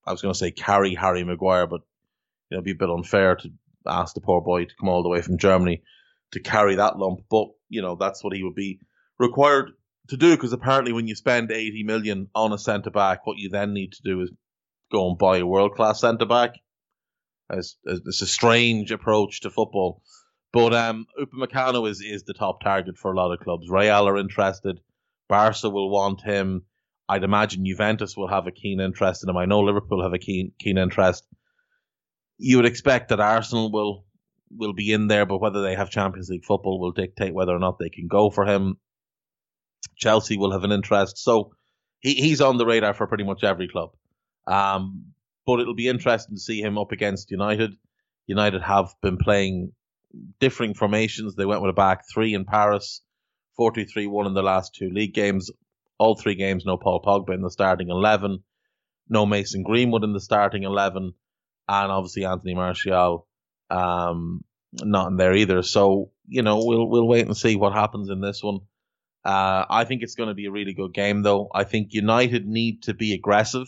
I 0.06 0.12
was 0.12 0.22
going 0.22 0.34
to 0.34 0.38
say 0.38 0.52
carry 0.52 0.96
Harry 0.96 1.24
Maguire, 1.24 1.68
but 1.68 1.82
it'd 2.52 2.64
be 2.64 2.72
a 2.72 2.76
bit 2.76 2.90
unfair 2.90 3.36
to 3.38 3.52
ask 3.88 4.14
the 4.14 4.22
poor 4.22 4.42
boy 4.42 4.66
to 4.66 4.76
come 4.80 4.90
all 4.90 5.04
the 5.04 5.10
way 5.10 5.22
from 5.22 5.38
Germany 5.38 5.82
to 6.32 6.40
carry 6.40 6.76
that 6.76 6.98
lump. 6.98 7.22
But 7.30 7.48
you 7.70 7.82
know, 7.82 7.96
that's 7.96 8.24
what 8.24 8.36
he 8.36 8.44
would 8.44 8.56
be 8.56 8.80
required 9.18 9.72
to 10.10 10.18
do 10.18 10.36
because 10.36 10.54
apparently 10.54 10.92
when 10.92 11.08
you 11.08 11.16
spend 11.16 11.52
80 11.52 11.84
million 11.84 12.28
on 12.36 12.54
a 12.54 12.58
centre 12.58 12.92
back, 12.92 13.26
what 13.26 13.38
you 13.38 13.50
then 13.50 13.74
need 13.74 13.94
to 13.94 14.02
do 14.04 14.22
is 14.22 14.32
go 14.92 15.10
and 15.10 15.18
buy 15.18 15.38
a 15.38 15.46
world 15.46 15.76
class 15.76 16.02
centre 16.02 16.26
back. 16.26 16.56
It's, 17.50 17.78
it's 17.86 18.22
a 18.22 18.28
strange 18.28 18.92
approach 18.92 19.42
to 19.42 19.50
football. 19.50 20.02
But 20.52 20.74
um, 20.74 21.08
Upamecano 21.20 21.90
is, 21.90 22.02
is 22.02 22.24
the 22.24 22.34
top 22.34 22.62
target 22.62 22.98
for 22.98 23.12
a 23.12 23.16
lot 23.16 23.34
of 23.34 23.40
clubs. 23.40 23.70
Real 23.70 24.08
are 24.08 24.18
interested. 24.18 24.80
Barca 25.28 25.70
will 25.70 25.90
want 25.90 26.22
him. 26.22 26.64
I'd 27.10 27.24
imagine 27.24 27.66
Juventus 27.66 28.16
will 28.16 28.28
have 28.28 28.48
a 28.48 28.52
keen 28.52 28.80
interest 28.80 29.24
in 29.24 29.30
him. 29.30 29.38
I 29.38 29.46
know 29.46 29.62
Liverpool 29.62 30.04
have 30.04 30.14
a 30.14 30.20
keen 30.20 30.52
keen 30.60 30.78
interest. 30.78 31.26
You 32.38 32.58
would 32.58 32.66
expect 32.66 33.10
that 33.10 33.20
Arsenal 33.20 33.72
will 33.72 34.06
will 34.56 34.74
be 34.74 34.94
in 34.94 35.08
there, 35.08 35.26
but 35.26 35.40
whether 35.40 35.62
they 35.62 35.76
have 35.76 35.90
Champions 35.90 36.30
League 36.30 36.46
football 36.46 36.80
will 36.80 36.92
dictate 36.92 37.34
whether 37.34 37.54
or 37.54 37.60
not 37.60 37.80
they 37.80 37.90
can 37.90 38.08
go 38.08 38.30
for 38.30 38.46
him. 38.46 38.78
Chelsea 39.98 40.38
will 40.38 40.52
have 40.52 40.64
an 40.64 40.72
interest. 40.72 41.18
So 41.18 41.54
he, 42.00 42.14
he's 42.16 42.42
on 42.42 42.58
the 42.58 42.66
radar 42.66 42.94
for 42.94 43.08
pretty 43.08 43.24
much 43.24 43.44
every 43.44 43.68
club. 43.68 43.92
Um, 44.48 45.14
but 45.46 45.60
it'll 45.60 45.76
be 45.76 45.88
interesting 45.88 46.36
to 46.36 46.42
see 46.42 46.62
him 46.62 46.78
up 46.78 46.92
against 46.92 47.32
United. 47.32 47.74
United 48.28 48.62
have 48.62 48.94
been 49.02 49.18
playing 49.18 49.74
differing 50.40 50.74
formations. 50.74 51.36
They 51.36 51.46
went 51.46 51.62
with 51.62 51.72
a 51.72 51.74
back 51.74 52.04
three 52.14 52.34
in 52.34 52.46
Paris, 52.46 53.02
4 53.58 53.72
2 53.74 53.86
3 53.86 54.08
1 54.08 54.28
in 54.28 54.34
the 54.34 54.44
last 54.44 54.76
two 54.76 54.90
league 54.90 55.14
games. 55.14 55.52
All 55.98 56.16
three 56.16 56.36
games, 56.36 56.66
no 56.66 56.78
Paul 56.78 57.02
Pogba 57.02 57.34
in 57.34 57.42
the 57.42 57.52
starting 57.52 57.90
11, 57.90 58.44
no 59.10 59.26
Mason 59.26 59.64
Greenwood 59.64 60.04
in 60.04 60.14
the 60.14 60.20
starting 60.20 60.64
11. 60.64 61.14
and 61.70 61.92
obviously 61.92 62.26
Anthony 62.26 62.56
Martial 62.56 63.28
um, 63.70 64.44
not 64.82 65.08
in 65.08 65.18
there 65.18 65.34
either. 65.34 65.62
So 65.62 66.12
you 66.28 66.42
know 66.42 66.64
we'll 66.66 66.88
we'll 66.90 67.08
wait 67.08 67.26
and 67.26 67.36
see 67.38 67.56
what 67.56 67.74
happens 67.74 68.10
in 68.10 68.22
this 68.22 68.42
one. 68.44 68.60
Uh, 69.26 69.66
I 69.70 69.86
think 69.86 70.04
it's 70.04 70.16
going 70.16 70.30
to 70.30 70.36
be 70.36 70.46
a 70.46 70.52
really 70.52 70.74
good 70.74 70.94
game, 70.94 71.22
though. 71.22 71.50
I 71.54 71.64
think 71.64 71.94
United 71.94 72.46
need 72.46 72.84
to 72.84 72.94
be 72.94 73.14
aggressive. 73.14 73.68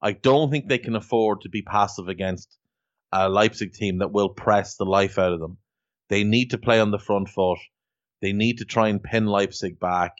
I 0.00 0.12
don't 0.12 0.50
think 0.50 0.68
they 0.68 0.78
can 0.78 0.96
afford 0.96 1.42
to 1.42 1.50
be 1.50 1.62
passive 1.62 2.08
against 2.08 2.56
a 3.12 3.28
Leipzig 3.28 3.74
team 3.74 3.98
that 3.98 4.12
will 4.12 4.30
press 4.30 4.76
the 4.76 4.86
life 4.86 5.18
out 5.18 5.32
of 5.32 5.40
them. 5.40 5.58
They 6.08 6.24
need 6.24 6.50
to 6.50 6.58
play 6.58 6.80
on 6.80 6.90
the 6.90 6.98
front 6.98 7.28
foot. 7.28 7.58
They 8.22 8.32
need 8.32 8.58
to 8.58 8.64
try 8.64 8.88
and 8.88 9.02
pin 9.02 9.26
Leipzig 9.26 9.78
back. 9.78 10.16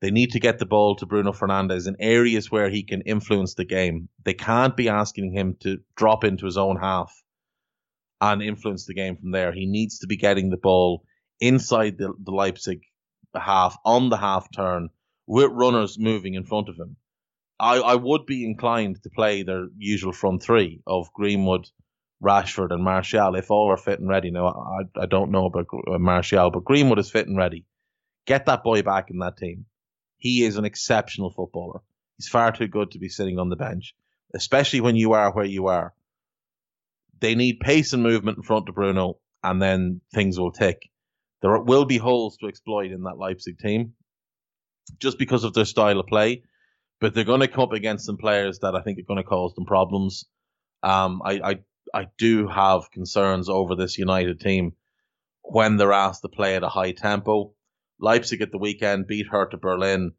They 0.00 0.10
need 0.10 0.32
to 0.32 0.40
get 0.40 0.58
the 0.58 0.66
ball 0.66 0.96
to 0.96 1.06
Bruno 1.06 1.32
Fernandes 1.32 1.86
in 1.86 1.96
areas 2.00 2.50
where 2.50 2.68
he 2.68 2.82
can 2.82 3.02
influence 3.02 3.54
the 3.54 3.64
game. 3.64 4.08
They 4.24 4.34
can't 4.34 4.76
be 4.76 4.88
asking 4.88 5.32
him 5.32 5.56
to 5.60 5.78
drop 5.96 6.24
into 6.24 6.44
his 6.44 6.56
own 6.56 6.76
half 6.76 7.12
and 8.20 8.42
influence 8.42 8.86
the 8.86 8.94
game 8.94 9.16
from 9.16 9.30
there. 9.30 9.52
He 9.52 9.66
needs 9.66 10.00
to 10.00 10.06
be 10.06 10.16
getting 10.16 10.50
the 10.50 10.56
ball 10.56 11.04
inside 11.40 11.98
the, 11.98 12.12
the 12.22 12.30
Leipzig 12.30 12.80
half 13.40 13.76
on 13.84 14.08
the 14.08 14.16
half 14.16 14.48
turn 14.54 14.90
with 15.26 15.50
runners 15.52 15.98
moving 15.98 16.34
in 16.34 16.44
front 16.44 16.68
of 16.68 16.76
him. 16.76 16.96
I, 17.58 17.78
I 17.78 17.94
would 17.94 18.26
be 18.26 18.44
inclined 18.44 19.02
to 19.02 19.10
play 19.10 19.42
their 19.42 19.68
usual 19.78 20.12
front 20.12 20.42
three 20.42 20.82
of 20.86 21.12
Greenwood, 21.12 21.68
Rashford, 22.22 22.70
and 22.70 22.84
Martial 22.84 23.34
if 23.34 23.50
all 23.50 23.70
are 23.70 23.76
fit 23.76 23.98
and 23.98 24.08
ready. 24.08 24.30
Now, 24.30 24.48
I, 24.48 25.02
I 25.02 25.06
don't 25.06 25.30
know 25.30 25.46
about 25.46 25.66
uh, 25.72 25.98
Martial, 25.98 26.50
but 26.50 26.64
Greenwood 26.64 26.98
is 26.98 27.10
fit 27.10 27.26
and 27.26 27.36
ready. 27.36 27.64
Get 28.26 28.46
that 28.46 28.62
boy 28.62 28.82
back 28.82 29.10
in 29.10 29.18
that 29.20 29.38
team. 29.38 29.66
He 30.18 30.44
is 30.44 30.56
an 30.56 30.64
exceptional 30.64 31.30
footballer. 31.30 31.80
He's 32.18 32.28
far 32.28 32.52
too 32.52 32.68
good 32.68 32.92
to 32.92 32.98
be 32.98 33.08
sitting 33.08 33.38
on 33.38 33.48
the 33.48 33.56
bench, 33.56 33.94
especially 34.34 34.80
when 34.80 34.96
you 34.96 35.12
are 35.12 35.32
where 35.32 35.44
you 35.44 35.66
are. 35.66 35.94
They 37.20 37.34
need 37.34 37.60
pace 37.60 37.92
and 37.92 38.02
movement 38.02 38.38
in 38.38 38.42
front 38.42 38.68
of 38.68 38.74
Bruno, 38.74 39.18
and 39.42 39.60
then 39.60 40.00
things 40.12 40.38
will 40.38 40.52
tick. 40.52 40.90
There 41.42 41.58
will 41.58 41.84
be 41.84 41.98
holes 41.98 42.36
to 42.38 42.46
exploit 42.46 42.92
in 42.92 43.02
that 43.02 43.18
Leipzig 43.18 43.58
team 43.58 43.94
just 44.98 45.18
because 45.18 45.44
of 45.44 45.52
their 45.52 45.64
style 45.64 46.00
of 46.00 46.06
play, 46.06 46.42
but 47.00 47.14
they're 47.14 47.24
going 47.24 47.40
to 47.40 47.48
come 47.48 47.64
up 47.64 47.72
against 47.72 48.06
some 48.06 48.16
players 48.16 48.60
that 48.60 48.74
I 48.74 48.82
think 48.82 48.98
are 48.98 49.06
going 49.06 49.22
to 49.22 49.28
cause 49.28 49.54
them 49.54 49.66
problems. 49.66 50.24
Um, 50.82 51.20
I, 51.24 51.32
I, 51.32 51.58
I 51.94 52.06
do 52.18 52.48
have 52.48 52.90
concerns 52.90 53.48
over 53.48 53.74
this 53.74 53.98
United 53.98 54.40
team 54.40 54.72
when 55.42 55.76
they're 55.76 55.92
asked 55.92 56.22
to 56.22 56.28
play 56.28 56.56
at 56.56 56.62
a 56.62 56.68
high 56.68 56.92
tempo. 56.92 57.52
Leipzig 58.00 58.42
at 58.42 58.50
the 58.50 58.58
weekend 58.58 59.06
beat 59.06 59.26
Hertha 59.26 59.56
Berlin. 59.56 60.12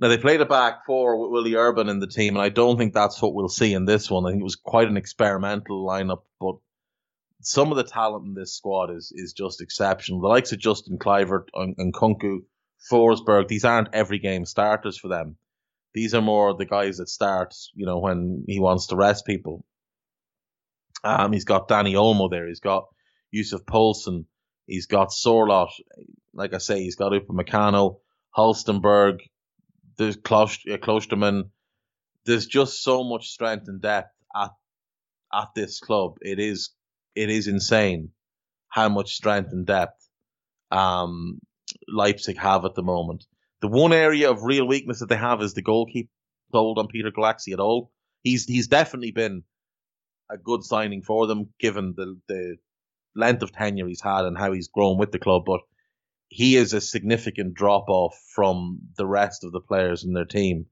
Now 0.00 0.08
they 0.08 0.18
played 0.18 0.40
a 0.40 0.46
back 0.46 0.86
four 0.86 1.20
with 1.20 1.30
Willi 1.30 1.54
Orban 1.54 1.88
in 1.88 2.00
the 2.00 2.06
team, 2.08 2.34
and 2.34 2.42
I 2.42 2.48
don't 2.48 2.76
think 2.76 2.92
that's 2.92 3.22
what 3.22 3.32
we'll 3.34 3.48
see 3.48 3.72
in 3.74 3.84
this 3.84 4.10
one. 4.10 4.26
I 4.26 4.30
think 4.30 4.40
it 4.40 4.44
was 4.44 4.56
quite 4.56 4.88
an 4.88 4.96
experimental 4.96 5.86
lineup, 5.86 6.22
but 6.40 6.56
some 7.42 7.70
of 7.70 7.76
the 7.76 7.84
talent 7.84 8.26
in 8.26 8.34
this 8.34 8.54
squad 8.54 8.90
is 8.90 9.12
is 9.14 9.32
just 9.32 9.60
exceptional. 9.60 10.20
The 10.20 10.28
likes 10.28 10.52
of 10.52 10.58
Justin 10.58 10.98
Kluivert 10.98 11.48
and, 11.54 11.74
and 11.78 11.92
Nkunku, 11.92 12.40
Forsberg, 12.90 13.48
these 13.48 13.64
aren't 13.64 13.94
every 13.94 14.18
game 14.18 14.44
starters 14.44 14.98
for 14.98 15.08
them. 15.08 15.36
These 15.94 16.14
are 16.14 16.22
more 16.22 16.56
the 16.56 16.66
guys 16.66 16.98
that 16.98 17.08
start, 17.08 17.54
you 17.74 17.86
know, 17.86 17.98
when 17.98 18.44
he 18.48 18.58
wants 18.58 18.88
to 18.88 18.96
rest 18.96 19.26
people. 19.26 19.64
Um, 21.04 21.32
he's 21.32 21.44
got 21.44 21.68
Dani 21.68 21.92
Olmo 21.92 22.30
there. 22.30 22.48
He's 22.48 22.60
got 22.60 22.86
Yussuf 23.30 23.64
Poulsen. 23.66 24.24
He's 24.66 24.86
got 24.86 25.12
Sorloth. 25.12 25.72
Like 26.32 26.54
I 26.54 26.58
say, 26.58 26.82
he's 26.82 26.96
got 26.96 27.12
Upamecano, 27.12 27.98
Halstenberg. 28.36 29.18
There's 29.98 30.16
Klostermann. 30.16 31.40
Uh, 31.40 31.48
there's 32.24 32.46
just 32.46 32.82
so 32.82 33.04
much 33.04 33.28
strength 33.28 33.68
and 33.68 33.80
depth 33.80 34.14
at 34.34 34.50
at 35.32 35.48
this 35.54 35.78
club. 35.78 36.16
It 36.22 36.40
is 36.40 36.70
it 37.14 37.30
is 37.30 37.46
insane 37.46 38.10
how 38.68 38.88
much 38.88 39.14
strength 39.14 39.52
and 39.52 39.66
depth 39.66 40.08
um, 40.70 41.38
Leipzig 41.88 42.38
have 42.38 42.64
at 42.64 42.74
the 42.74 42.82
moment. 42.82 43.24
The 43.60 43.68
one 43.68 43.92
area 43.92 44.30
of 44.30 44.42
real 44.42 44.66
weakness 44.66 45.00
that 45.00 45.08
they 45.08 45.16
have 45.16 45.40
is 45.40 45.54
the 45.54 45.62
goalkeeper. 45.62 46.10
Told 46.52 46.78
on 46.78 46.86
Peter 46.86 47.10
Gulácsi 47.10 47.52
at 47.52 47.58
all. 47.58 47.90
He's 48.22 48.44
he's 48.44 48.68
definitely 48.68 49.10
been 49.10 49.42
a 50.30 50.38
good 50.38 50.62
signing 50.62 51.02
for 51.02 51.26
them, 51.26 51.48
given 51.58 51.94
the 51.96 52.20
the 52.28 52.56
length 53.16 53.42
of 53.42 53.50
tenure 53.50 53.88
he's 53.88 54.02
had 54.02 54.24
and 54.24 54.38
how 54.38 54.52
he's 54.52 54.68
grown 54.68 54.98
with 54.98 55.10
the 55.10 55.18
club. 55.18 55.42
But 55.46 55.60
he 56.28 56.56
is 56.56 56.72
a 56.72 56.80
significant 56.80 57.54
drop 57.54 57.86
off 57.88 58.16
from 58.34 58.80
the 58.96 59.06
rest 59.06 59.44
of 59.44 59.52
the 59.52 59.60
players 59.60 60.04
in 60.04 60.12
their 60.12 60.24
team. 60.24 60.66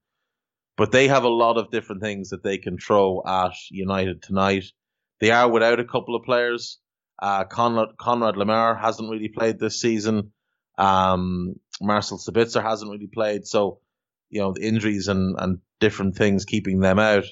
But 0.76 0.92
they 0.92 1.08
have 1.08 1.24
a 1.24 1.28
lot 1.28 1.56
of 1.56 1.70
different 1.70 2.00
things 2.00 2.30
that 2.30 2.42
they 2.42 2.58
can 2.58 2.78
throw 2.78 3.22
at 3.26 3.54
United 3.70 4.22
tonight. 4.22 4.64
They 5.22 5.30
are 5.30 5.48
without 5.48 5.78
a 5.78 5.84
couple 5.84 6.16
of 6.16 6.24
players. 6.24 6.80
Uh, 7.16 7.44
Konrad 7.44 7.94
Laimer 7.96 8.78
hasn't 8.78 9.08
really 9.08 9.28
played 9.28 9.60
this 9.60 9.80
season. 9.80 10.32
Um, 10.76 11.60
Marcel 11.80 12.18
Sabitzer 12.18 12.60
hasn't 12.60 12.90
really 12.90 13.06
played. 13.06 13.46
So, 13.46 13.78
you 14.30 14.40
know, 14.40 14.52
the 14.52 14.66
injuries 14.66 15.06
and, 15.06 15.36
and 15.38 15.60
different 15.78 16.16
things 16.16 16.44
keeping 16.44 16.80
them 16.80 16.98
out. 16.98 17.22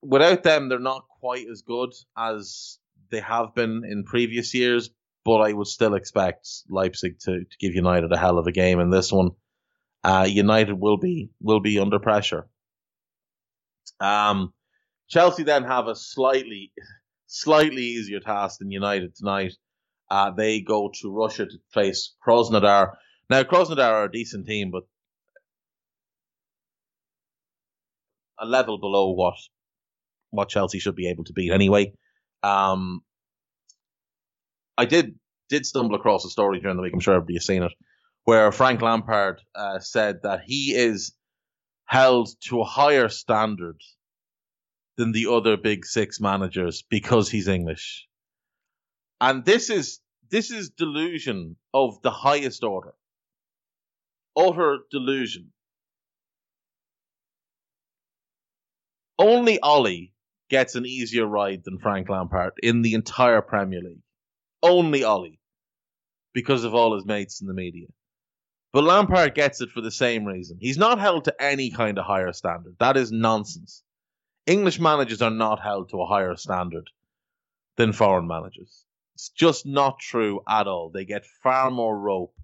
Without 0.00 0.42
them, 0.42 0.70
they're 0.70 0.78
not 0.78 1.04
quite 1.20 1.46
as 1.52 1.60
good 1.60 1.92
as 2.16 2.78
they 3.10 3.20
have 3.20 3.54
been 3.54 3.82
in 3.84 4.04
previous 4.04 4.54
years, 4.54 4.88
but 5.26 5.42
I 5.42 5.52
would 5.52 5.66
still 5.66 5.94
expect 5.94 6.48
Leipzig 6.70 7.18
to, 7.26 7.40
to 7.40 7.58
give 7.58 7.74
United 7.74 8.10
a 8.10 8.16
hell 8.16 8.38
of 8.38 8.46
a 8.46 8.52
game 8.52 8.80
in 8.80 8.88
this 8.88 9.12
one. 9.12 9.32
Uh, 10.02 10.26
United 10.26 10.80
will 10.80 10.96
be 10.96 11.28
will 11.42 11.60
be 11.60 11.78
under 11.78 11.98
pressure. 11.98 12.48
Um, 14.00 14.54
Chelsea 15.10 15.42
then 15.42 15.64
have 15.64 15.88
a 15.88 15.96
slightly, 15.96 16.72
slightly 17.26 17.82
easier 17.82 18.20
task 18.20 18.60
than 18.60 18.70
United 18.70 19.14
tonight. 19.14 19.52
Uh, 20.08 20.30
they 20.30 20.60
go 20.60 20.90
to 21.02 21.12
Russia 21.12 21.46
to 21.46 21.58
face 21.74 22.14
Krasnodar. 22.26 22.92
Now, 23.28 23.42
Krasnodar 23.42 23.92
are 23.92 24.04
a 24.04 24.12
decent 24.12 24.46
team, 24.46 24.70
but 24.70 24.84
a 28.38 28.46
level 28.46 28.78
below 28.78 29.10
what 29.10 29.34
what 30.30 30.48
Chelsea 30.48 30.78
should 30.78 30.94
be 30.94 31.08
able 31.08 31.24
to 31.24 31.32
beat 31.32 31.52
anyway. 31.52 31.92
Um, 32.44 33.00
I 34.78 34.84
did 34.84 35.18
did 35.48 35.66
stumble 35.66 35.96
across 35.96 36.24
a 36.24 36.30
story 36.30 36.60
during 36.60 36.76
the 36.76 36.82
week. 36.82 36.92
I'm 36.94 37.00
sure 37.00 37.14
everybody 37.14 37.34
has 37.34 37.46
seen 37.46 37.64
it, 37.64 37.72
where 38.24 38.52
Frank 38.52 38.80
Lampard 38.80 39.40
uh, 39.56 39.80
said 39.80 40.20
that 40.22 40.42
he 40.46 40.72
is 40.74 41.12
held 41.84 42.28
to 42.42 42.60
a 42.60 42.64
higher 42.64 43.08
standard 43.08 43.80
than 44.96 45.12
the 45.12 45.26
other 45.30 45.56
big 45.56 45.84
six 45.84 46.20
managers 46.20 46.82
because 46.82 47.30
he's 47.30 47.48
English. 47.48 48.06
And 49.20 49.44
this 49.44 49.70
is 49.70 50.00
this 50.30 50.50
is 50.50 50.70
delusion 50.70 51.56
of 51.74 52.00
the 52.02 52.10
highest 52.10 52.62
order. 52.62 52.94
Utter 54.36 54.78
delusion. 54.90 55.52
Only 59.18 59.60
Ollie 59.60 60.14
gets 60.48 60.76
an 60.76 60.86
easier 60.86 61.26
ride 61.26 61.64
than 61.64 61.78
Frank 61.78 62.08
Lampard 62.08 62.52
in 62.62 62.82
the 62.82 62.94
entire 62.94 63.42
Premier 63.42 63.80
League. 63.80 64.02
Only 64.62 65.04
Ollie. 65.04 65.40
Because 66.32 66.64
of 66.64 66.74
all 66.74 66.94
his 66.94 67.04
mates 67.04 67.40
in 67.40 67.48
the 67.48 67.54
media. 67.54 67.88
But 68.72 68.84
Lampard 68.84 69.34
gets 69.34 69.60
it 69.60 69.70
for 69.70 69.80
the 69.80 69.90
same 69.90 70.24
reason. 70.24 70.58
He's 70.60 70.78
not 70.78 71.00
held 71.00 71.24
to 71.24 71.42
any 71.42 71.70
kind 71.70 71.98
of 71.98 72.04
higher 72.04 72.32
standard. 72.32 72.76
That 72.78 72.96
is 72.96 73.10
nonsense. 73.10 73.82
English 74.50 74.80
managers 74.80 75.22
are 75.22 75.30
not 75.30 75.60
held 75.60 75.90
to 75.90 76.02
a 76.02 76.06
higher 76.06 76.34
standard 76.34 76.90
than 77.76 77.92
foreign 77.92 78.26
managers. 78.26 78.84
It's 79.14 79.28
just 79.28 79.64
not 79.64 80.00
true 80.00 80.40
at 80.48 80.66
all. 80.66 80.90
They 80.90 81.04
get 81.04 81.24
far 81.24 81.70
more 81.70 81.96
rope 81.96 82.34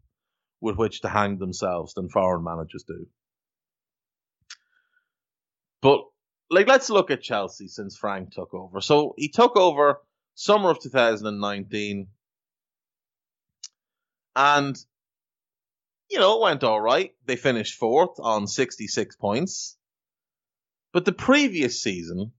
with 0.60 0.76
which 0.76 1.00
to 1.00 1.08
hang 1.08 1.38
themselves 1.38 1.94
than 1.94 2.08
foreign 2.08 2.44
managers 2.44 2.84
do. 2.84 3.08
But 5.82 6.04
like 6.48 6.68
let's 6.68 6.90
look 6.90 7.10
at 7.10 7.22
Chelsea 7.22 7.66
since 7.66 7.96
Frank 7.96 8.32
took 8.32 8.54
over. 8.54 8.80
So 8.80 9.14
he 9.18 9.28
took 9.28 9.56
over 9.56 10.00
summer 10.36 10.70
of 10.70 10.80
2019 10.80 12.06
and 14.36 14.76
you 16.08 16.20
know, 16.20 16.36
it 16.36 16.42
went 16.42 16.62
all 16.62 16.80
right. 16.80 17.12
They 17.24 17.34
finished 17.34 17.80
fourth 17.80 18.20
on 18.20 18.46
66 18.46 19.16
points. 19.16 19.76
But 20.92 21.04
the 21.04 21.12
previous 21.12 21.82
season, 21.82 22.32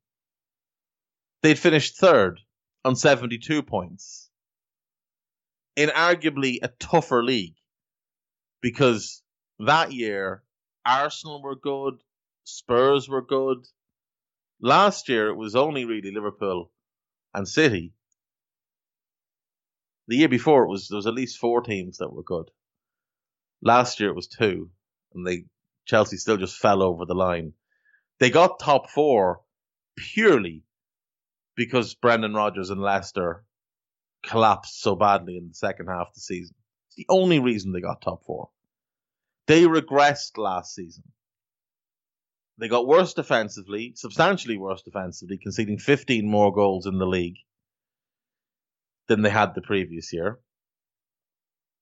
they'd 1.41 1.59
finished 1.59 1.97
third 1.97 2.39
on 2.83 2.95
72 2.95 3.63
points 3.63 4.29
in 5.75 5.89
arguably 5.89 6.57
a 6.61 6.69
tougher 6.79 7.23
league 7.23 7.55
because 8.61 9.21
that 9.59 9.91
year 9.91 10.43
Arsenal 10.85 11.41
were 11.41 11.55
good, 11.55 12.01
Spurs 12.43 13.09
were 13.09 13.21
good. 13.21 13.67
Last 14.61 15.09
year 15.09 15.27
it 15.27 15.35
was 15.35 15.55
only 15.55 15.85
really 15.85 16.11
Liverpool 16.11 16.71
and 17.33 17.47
City. 17.47 17.93
The 20.07 20.17
year 20.17 20.29
before 20.29 20.63
it 20.63 20.69
was 20.69 20.87
there 20.87 20.95
was 20.95 21.07
at 21.07 21.13
least 21.13 21.37
four 21.37 21.61
teams 21.61 21.97
that 21.97 22.11
were 22.13 22.23
good. 22.23 22.49
Last 23.61 23.99
year 23.99 24.09
it 24.09 24.15
was 24.15 24.27
two, 24.27 24.71
and 25.13 25.27
they 25.27 25.45
Chelsea 25.85 26.17
still 26.17 26.37
just 26.37 26.57
fell 26.57 26.81
over 26.81 27.05
the 27.05 27.15
line. 27.15 27.53
They 28.19 28.29
got 28.29 28.59
top 28.59 28.89
four 28.89 29.41
purely 29.95 30.63
because 31.55 31.95
Brendan 31.95 32.33
Rodgers 32.33 32.69
and 32.69 32.81
Leicester 32.81 33.43
collapsed 34.23 34.81
so 34.81 34.95
badly 34.95 35.37
in 35.37 35.49
the 35.49 35.53
second 35.53 35.87
half 35.87 36.07
of 36.09 36.15
the 36.15 36.21
season. 36.21 36.55
It's 36.87 36.95
the 36.95 37.05
only 37.09 37.39
reason 37.39 37.71
they 37.71 37.81
got 37.81 38.01
top 38.01 38.23
four. 38.25 38.49
They 39.47 39.63
regressed 39.63 40.37
last 40.37 40.75
season. 40.75 41.03
They 42.59 42.67
got 42.67 42.87
worse 42.87 43.13
defensively, 43.13 43.93
substantially 43.95 44.57
worse 44.57 44.81
defensively, 44.81 45.37
conceding 45.37 45.77
15 45.77 46.27
more 46.27 46.51
goals 46.51 46.87
in 46.87 46.97
the 46.97 47.05
league 47.05 47.37
than 49.07 49.21
they 49.21 49.29
had 49.29 49.53
the 49.53 49.61
previous 49.61 50.11
year. 50.11 50.39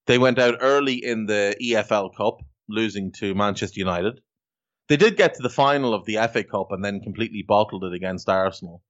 They 0.06 0.18
went 0.18 0.38
out 0.38 0.58
early 0.62 1.04
in 1.04 1.26
the 1.26 1.56
EFL 1.62 2.16
Cup, 2.16 2.42
losing 2.68 3.12
to 3.14 3.34
Manchester 3.34 3.80
United. 3.80 4.22
They 4.88 4.98
did 4.98 5.18
get 5.18 5.36
to 5.36 5.42
the 5.42 5.50
final 5.50 5.94
of 5.94 6.06
the 6.06 6.18
FA 6.32 6.44
Cup 6.44 6.72
and 6.72 6.84
then 6.84 7.02
completely 7.02 7.44
bottled 7.48 7.84
it 7.84 7.94
against 7.94 8.30
Arsenal. 8.30 8.84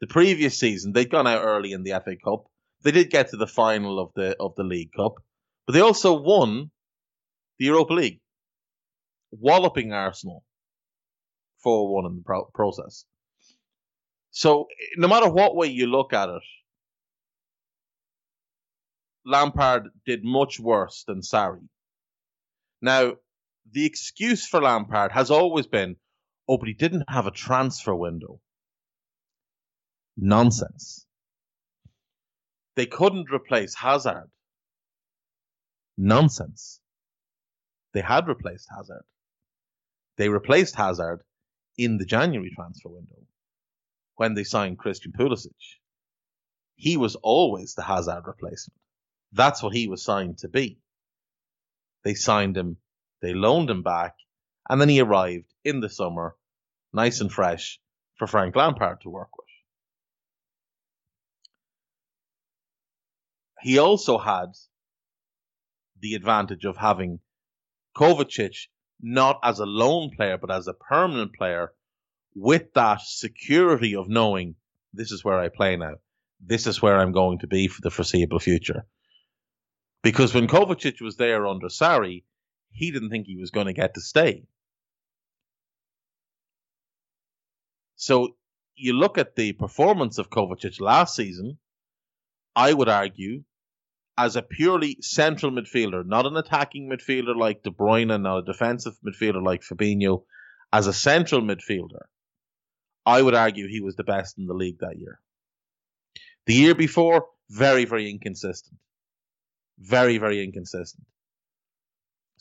The 0.00 0.06
previous 0.06 0.58
season, 0.58 0.92
they'd 0.92 1.10
gone 1.10 1.26
out 1.26 1.44
early 1.44 1.72
in 1.72 1.82
the 1.82 2.00
FA 2.04 2.16
Cup. 2.22 2.44
They 2.82 2.90
did 2.90 3.10
get 3.10 3.30
to 3.30 3.36
the 3.36 3.46
final 3.46 3.98
of 3.98 4.10
the 4.14 4.36
of 4.40 4.54
the 4.56 4.64
League 4.64 4.92
Cup, 4.96 5.14
but 5.66 5.72
they 5.74 5.80
also 5.80 6.18
won 6.18 6.70
the 7.58 7.66
Europa 7.66 7.92
League, 7.92 8.20
walloping 9.30 9.92
Arsenal 9.92 10.44
4 11.62 11.94
1 11.94 12.06
in 12.06 12.16
the 12.16 12.22
pro- 12.22 12.50
process. 12.54 13.04
So, 14.30 14.68
no 14.96 15.08
matter 15.08 15.28
what 15.28 15.56
way 15.56 15.66
you 15.66 15.86
look 15.86 16.12
at 16.12 16.28
it, 16.30 16.42
Lampard 19.26 19.90
did 20.06 20.24
much 20.24 20.58
worse 20.58 21.04
than 21.06 21.20
Sarri. 21.20 21.68
Now, 22.80 23.16
the 23.70 23.86
excuse 23.86 24.46
for 24.46 24.60
Lampard 24.60 25.12
has 25.12 25.30
always 25.30 25.66
been, 25.66 25.96
oh, 26.48 26.58
but 26.58 26.68
he 26.68 26.74
didn't 26.74 27.04
have 27.08 27.26
a 27.26 27.30
transfer 27.30 27.94
window. 27.94 28.40
Nonsense. 30.16 31.06
They 32.76 32.86
couldn't 32.86 33.30
replace 33.32 33.74
Hazard. 33.74 34.30
Nonsense. 35.96 36.80
They 37.92 38.00
had 38.00 38.28
replaced 38.28 38.68
Hazard. 38.74 39.04
They 40.16 40.28
replaced 40.28 40.76
Hazard 40.76 41.22
in 41.76 41.98
the 41.98 42.04
January 42.04 42.50
transfer 42.54 42.88
window 42.88 43.26
when 44.16 44.34
they 44.34 44.44
signed 44.44 44.78
Christian 44.78 45.12
Pulisic. 45.12 45.54
He 46.76 46.96
was 46.96 47.16
always 47.16 47.74
the 47.74 47.82
Hazard 47.82 48.24
replacement. 48.26 48.78
That's 49.32 49.62
what 49.62 49.74
he 49.74 49.88
was 49.88 50.02
signed 50.02 50.38
to 50.38 50.48
be. 50.48 50.78
They 52.04 52.14
signed 52.14 52.56
him, 52.56 52.76
they 53.22 53.34
loaned 53.34 53.70
him 53.70 53.82
back, 53.82 54.14
and 54.68 54.80
then 54.80 54.88
he 54.88 55.00
arrived 55.00 55.52
in 55.64 55.80
the 55.80 55.88
summer, 55.88 56.36
nice 56.92 57.20
and 57.20 57.32
fresh, 57.32 57.80
for 58.16 58.26
Frank 58.26 58.56
Lampard 58.56 59.00
to 59.02 59.10
work 59.10 59.36
with. 59.36 59.46
He 63.62 63.78
also 63.78 64.18
had 64.18 64.52
the 66.00 66.14
advantage 66.14 66.64
of 66.64 66.76
having 66.76 67.20
Kovacic 67.96 68.68
not 69.02 69.38
as 69.42 69.58
a 69.58 69.66
loan 69.66 70.10
player, 70.16 70.38
but 70.38 70.50
as 70.50 70.66
a 70.66 70.74
permanent 70.74 71.34
player 71.34 71.72
with 72.34 72.72
that 72.74 73.00
security 73.02 73.96
of 73.96 74.08
knowing 74.08 74.54
this 74.92 75.12
is 75.12 75.24
where 75.24 75.38
I 75.38 75.48
play 75.48 75.76
now. 75.76 75.94
This 76.44 76.66
is 76.66 76.80
where 76.80 76.98
I'm 76.98 77.12
going 77.12 77.40
to 77.40 77.46
be 77.46 77.68
for 77.68 77.82
the 77.82 77.90
foreseeable 77.90 78.38
future. 78.38 78.86
Because 80.02 80.32
when 80.32 80.46
Kovacic 80.46 81.00
was 81.00 81.16
there 81.16 81.46
under 81.46 81.68
Sarri, 81.68 82.24
he 82.70 82.90
didn't 82.90 83.10
think 83.10 83.26
he 83.26 83.36
was 83.36 83.50
going 83.50 83.66
to 83.66 83.72
get 83.72 83.94
to 83.94 84.00
stay. 84.00 84.44
So 87.96 88.36
you 88.76 88.94
look 88.94 89.18
at 89.18 89.36
the 89.36 89.52
performance 89.52 90.18
of 90.18 90.30
Kovacic 90.30 90.80
last 90.80 91.14
season, 91.14 91.58
I 92.56 92.72
would 92.72 92.88
argue, 92.88 93.44
as 94.16 94.36
a 94.36 94.42
purely 94.42 94.96
central 95.00 95.52
midfielder, 95.52 96.04
not 96.06 96.26
an 96.26 96.36
attacking 96.36 96.88
midfielder 96.88 97.36
like 97.36 97.62
De 97.62 97.70
Bruyne, 97.70 98.20
not 98.22 98.38
a 98.38 98.42
defensive 98.42 98.94
midfielder 99.06 99.42
like 99.42 99.62
Fabinho, 99.62 100.24
as 100.72 100.86
a 100.86 100.92
central 100.92 101.42
midfielder, 101.42 102.04
I 103.04 103.20
would 103.22 103.34
argue 103.34 103.66
he 103.68 103.80
was 103.80 103.96
the 103.96 104.04
best 104.04 104.38
in 104.38 104.46
the 104.46 104.54
league 104.54 104.78
that 104.80 104.98
year. 104.98 105.20
The 106.46 106.54
year 106.54 106.74
before, 106.74 107.26
very, 107.50 107.84
very 107.84 108.10
inconsistent. 108.10 108.78
Very, 109.78 110.18
very 110.18 110.42
inconsistent. 110.42 111.06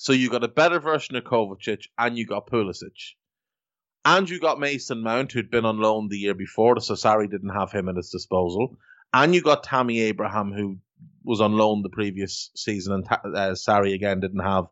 So 0.01 0.13
you 0.13 0.29
got 0.29 0.45
a 0.45 0.47
better 0.47 0.79
version 0.79 1.17
of 1.17 1.25
Kovacic 1.25 1.87
and 1.97 2.17
you 2.17 2.25
got 2.25 2.47
Pulisic. 2.47 3.15
And 4.05 4.29
you 4.29 4.39
got 4.39 4.57
Mason 4.57 5.03
Mount, 5.03 5.33
who'd 5.33 5.51
been 5.51 5.65
on 5.65 5.77
loan 5.77 6.07
the 6.07 6.17
year 6.17 6.33
before, 6.33 6.79
so 6.79 6.93
Sarri 6.93 7.29
didn't 7.29 7.49
have 7.49 7.73
him 7.73 7.89
at 7.89 7.97
his 7.97 8.09
disposal. 8.09 8.77
And 9.13 9.35
you 9.35 9.41
got 9.41 9.63
Tammy 9.63 9.99
Abraham, 9.99 10.53
who 10.53 10.77
was 11.25 11.41
on 11.41 11.51
loan 11.57 11.81
the 11.83 11.89
previous 11.89 12.49
season, 12.55 12.93
and 12.93 13.07
uh, 13.11 13.51
Sarri 13.55 13.93
again 13.93 14.21
didn't 14.21 14.39
have 14.39 14.67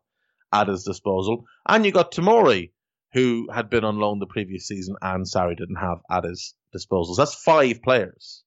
at 0.50 0.68
his 0.68 0.84
disposal. 0.84 1.44
And 1.68 1.84
you 1.84 1.92
got 1.92 2.10
Tamori, 2.10 2.70
who 3.12 3.48
had 3.52 3.68
been 3.68 3.84
on 3.84 3.98
loan 3.98 4.20
the 4.20 4.26
previous 4.26 4.66
season, 4.66 4.96
and 5.02 5.26
Sarri 5.26 5.58
didn't 5.58 5.76
have 5.76 5.98
at 6.10 6.24
his 6.24 6.54
disposal. 6.72 7.14
That's 7.16 7.34
five 7.34 7.82
players. 7.82 8.44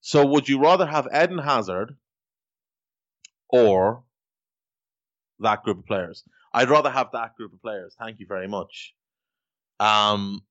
So 0.00 0.24
would 0.24 0.48
you 0.48 0.60
rather 0.60 0.86
have 0.86 1.08
Eden 1.12 1.38
Hazard 1.38 1.96
or 3.48 4.03
that 5.40 5.62
group 5.62 5.78
of 5.78 5.86
players? 5.86 6.24
I'd 6.52 6.70
rather 6.70 6.90
have 6.90 7.08
that 7.12 7.34
group 7.36 7.52
of 7.52 7.60
players. 7.60 7.94
Thank 7.98 8.20
you 8.20 8.26
very 8.26 8.48
much. 8.48 8.94
Um, 9.80 10.42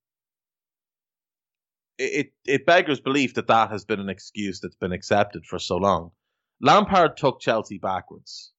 it 1.97 2.33
it 2.45 2.65
beggars 2.65 2.99
belief 2.99 3.35
that 3.35 3.47
that 3.47 3.71
has 3.71 3.85
been 3.85 3.99
an 3.99 4.09
excuse 4.09 4.59
that's 4.59 4.75
been 4.75 4.91
accepted 4.91 5.45
for 5.45 5.59
so 5.59 5.77
long. 5.77 6.11
Lampard 6.61 7.17
took 7.17 7.39
Chelsea 7.39 7.77
backwards. 7.77 8.51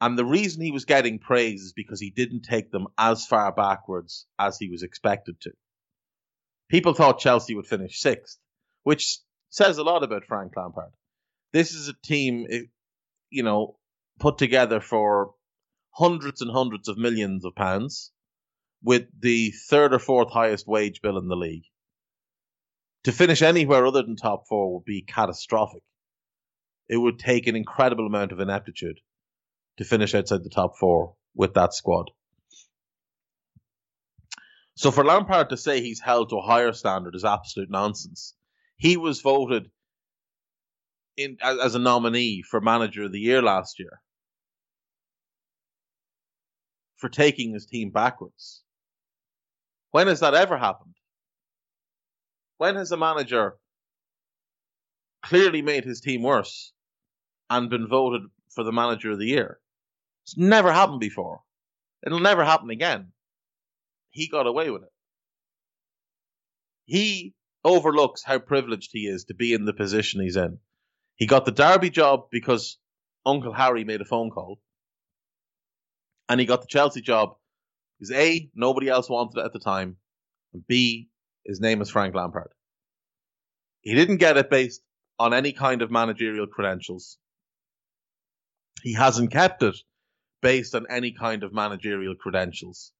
And 0.00 0.18
the 0.18 0.24
reason 0.24 0.62
he 0.62 0.72
was 0.72 0.84
getting 0.84 1.18
praise 1.18 1.62
is 1.62 1.72
because 1.72 2.00
he 2.00 2.10
didn't 2.10 2.42
take 2.42 2.70
them 2.70 2.88
as 2.98 3.26
far 3.26 3.52
backwards 3.52 4.26
as 4.38 4.58
he 4.58 4.68
was 4.68 4.82
expected 4.82 5.40
to. 5.42 5.52
People 6.68 6.92
thought 6.92 7.20
Chelsea 7.20 7.54
would 7.54 7.66
finish 7.66 8.00
sixth 8.00 8.38
which 8.84 9.18
says 9.50 9.78
a 9.78 9.82
lot 9.82 10.04
about 10.04 10.24
Frank 10.26 10.52
Lampard. 10.56 10.92
This 11.52 11.72
is 11.72 11.88
a 11.88 11.94
team, 12.04 12.46
eh, 12.48 12.60
you 13.30 13.42
know, 13.42 13.76
put 14.18 14.38
together 14.38 14.80
for 14.80 15.34
hundreds 15.90 16.40
and 16.40 16.50
hundreds 16.50 16.88
of 16.88 16.98
millions 16.98 17.44
of 17.44 17.54
pounds 17.54 18.12
with 18.82 19.06
the 19.18 19.52
third 19.68 19.94
or 19.94 19.98
fourth 19.98 20.30
highest 20.30 20.66
wage 20.66 21.00
bill 21.00 21.18
in 21.18 21.28
the 21.28 21.36
league. 21.36 21.64
To 23.04 23.12
finish 23.12 23.42
anywhere 23.42 23.86
other 23.86 24.02
than 24.02 24.16
top 24.16 24.44
four 24.48 24.74
would 24.74 24.84
be 24.84 25.02
catastrophic. 25.02 25.82
It 26.88 26.96
would 26.96 27.18
take 27.18 27.46
an 27.46 27.56
incredible 27.56 28.06
amount 28.06 28.32
of 28.32 28.40
ineptitude 28.40 29.00
to 29.78 29.84
finish 29.84 30.14
outside 30.14 30.44
the 30.44 30.50
top 30.50 30.76
four 30.78 31.14
with 31.34 31.54
that 31.54 31.74
squad. 31.74 32.10
So 34.76 34.90
for 34.90 35.04
Lampard 35.04 35.50
to 35.50 35.56
say 35.56 35.80
he's 35.80 36.00
held 36.00 36.30
to 36.30 36.36
a 36.36 36.42
higher 36.42 36.72
standard 36.72 37.14
is 37.14 37.24
absolute 37.24 37.70
nonsense. 37.70 38.34
He 38.76 38.96
was 38.96 39.20
voted 39.20 39.70
in 41.16 41.36
as, 41.42 41.58
as 41.58 41.74
a 41.74 41.78
nominee 41.78 42.42
for 42.42 42.60
manager 42.60 43.04
of 43.04 43.12
the 43.12 43.20
year 43.20 43.42
last 43.42 43.78
year 43.78 44.00
for 46.96 47.08
taking 47.08 47.52
his 47.52 47.66
team 47.66 47.90
backwards. 47.90 48.62
When 49.90 50.06
has 50.06 50.20
that 50.20 50.34
ever 50.34 50.56
happened? 50.56 50.94
When 52.58 52.76
has 52.76 52.92
a 52.92 52.96
manager 52.96 53.56
clearly 55.22 55.62
made 55.62 55.84
his 55.84 56.00
team 56.00 56.22
worse 56.22 56.72
and 57.50 57.70
been 57.70 57.88
voted 57.88 58.22
for 58.54 58.64
the 58.64 58.72
manager 58.72 59.10
of 59.10 59.18
the 59.18 59.26
year? 59.26 59.60
It's 60.24 60.36
never 60.36 60.72
happened 60.72 61.00
before. 61.00 61.42
It'll 62.06 62.20
never 62.20 62.44
happen 62.44 62.70
again. 62.70 63.12
He 64.10 64.28
got 64.28 64.46
away 64.46 64.70
with 64.70 64.82
it. 64.82 64.92
He 66.86 67.34
overlooks 67.64 68.22
how 68.24 68.38
privileged 68.38 68.90
he 68.92 69.06
is 69.06 69.24
to 69.24 69.34
be 69.34 69.52
in 69.52 69.64
the 69.64 69.72
position 69.72 70.20
he's 70.20 70.36
in. 70.36 70.58
He 71.16 71.26
got 71.26 71.44
the 71.44 71.52
Derby 71.52 71.90
job 71.90 72.26
because 72.30 72.78
Uncle 73.24 73.52
Harry 73.52 73.84
made 73.84 74.00
a 74.00 74.04
phone 74.04 74.30
call. 74.30 74.60
And 76.28 76.40
he 76.40 76.46
got 76.46 76.62
the 76.62 76.66
Chelsea 76.68 77.00
job 77.00 77.36
because 77.98 78.12
A, 78.12 78.50
nobody 78.54 78.88
else 78.88 79.08
wanted 79.08 79.40
it 79.40 79.44
at 79.44 79.52
the 79.52 79.58
time, 79.58 79.96
and 80.52 80.66
B, 80.66 81.08
his 81.44 81.60
name 81.60 81.80
is 81.82 81.90
Frank 81.90 82.14
Lampard. 82.14 82.50
He 83.82 83.94
didn't 83.94 84.16
get 84.16 84.36
it 84.36 84.50
based 84.50 84.82
on 85.18 85.34
any 85.34 85.52
kind 85.52 85.82
of 85.82 85.90
managerial 85.90 86.46
credentials. 86.46 87.18
He 88.82 88.94
hasn't 88.94 89.30
kept 89.30 89.62
it 89.62 89.76
based 90.42 90.74
on 90.74 90.86
any 90.90 91.12
kind 91.12 91.42
of 91.42 91.52
managerial 91.52 92.14
credentials. 92.14 92.92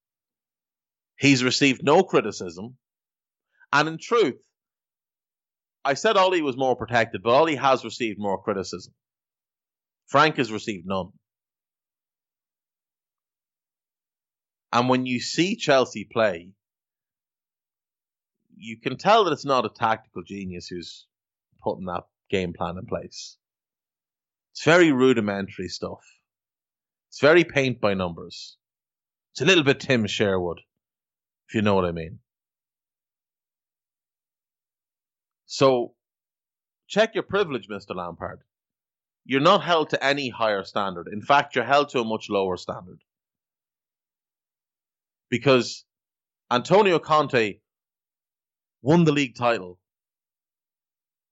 He's 1.18 1.42
received 1.42 1.82
no 1.82 2.02
criticism. 2.02 2.76
And 3.72 3.88
in 3.88 3.98
truth, 3.98 4.40
I 5.84 5.94
said 5.94 6.16
Ollie 6.16 6.42
was 6.42 6.56
more 6.56 6.76
protected, 6.76 7.22
but 7.22 7.34
Ollie 7.34 7.56
has 7.56 7.84
received 7.84 8.18
more 8.18 8.42
criticism. 8.42 8.94
Frank 10.06 10.36
has 10.36 10.50
received 10.50 10.86
none. 10.86 11.10
And 14.72 14.88
when 14.88 15.06
you 15.06 15.20
see 15.20 15.56
Chelsea 15.56 16.04
play, 16.10 16.52
you 18.56 18.80
can 18.80 18.96
tell 18.96 19.24
that 19.24 19.32
it's 19.32 19.44
not 19.44 19.66
a 19.66 19.68
tactical 19.68 20.22
genius 20.22 20.68
who's 20.68 21.06
putting 21.62 21.86
that 21.86 22.04
game 22.30 22.52
plan 22.54 22.78
in 22.78 22.86
place. 22.86 23.36
It's 24.52 24.64
very 24.64 24.90
rudimentary 24.90 25.68
stuff. 25.68 26.00
It's 27.10 27.20
very 27.20 27.44
paint 27.44 27.80
by 27.80 27.94
numbers. 27.94 28.56
It's 29.32 29.42
a 29.42 29.44
little 29.44 29.64
bit 29.64 29.80
Tim 29.80 30.06
Sherwood, 30.06 30.60
if 31.48 31.54
you 31.54 31.62
know 31.62 31.74
what 31.74 31.84
I 31.84 31.92
mean. 31.92 32.20
So, 35.46 35.94
check 36.88 37.14
your 37.14 37.24
privilege, 37.24 37.68
Mr. 37.68 37.94
Lampard. 37.94 38.40
You're 39.24 39.40
not 39.40 39.62
held 39.62 39.90
to 39.90 40.04
any 40.04 40.28
higher 40.28 40.64
standard. 40.64 41.08
In 41.10 41.22
fact, 41.22 41.54
you're 41.54 41.64
held 41.64 41.88
to 41.90 42.00
a 42.00 42.04
much 42.04 42.28
lower 42.28 42.56
standard. 42.56 43.00
Because 45.30 45.84
Antonio 46.50 46.98
Conte 46.98 47.60
won 48.82 49.04
the 49.04 49.12
league 49.12 49.34
title, 49.34 49.78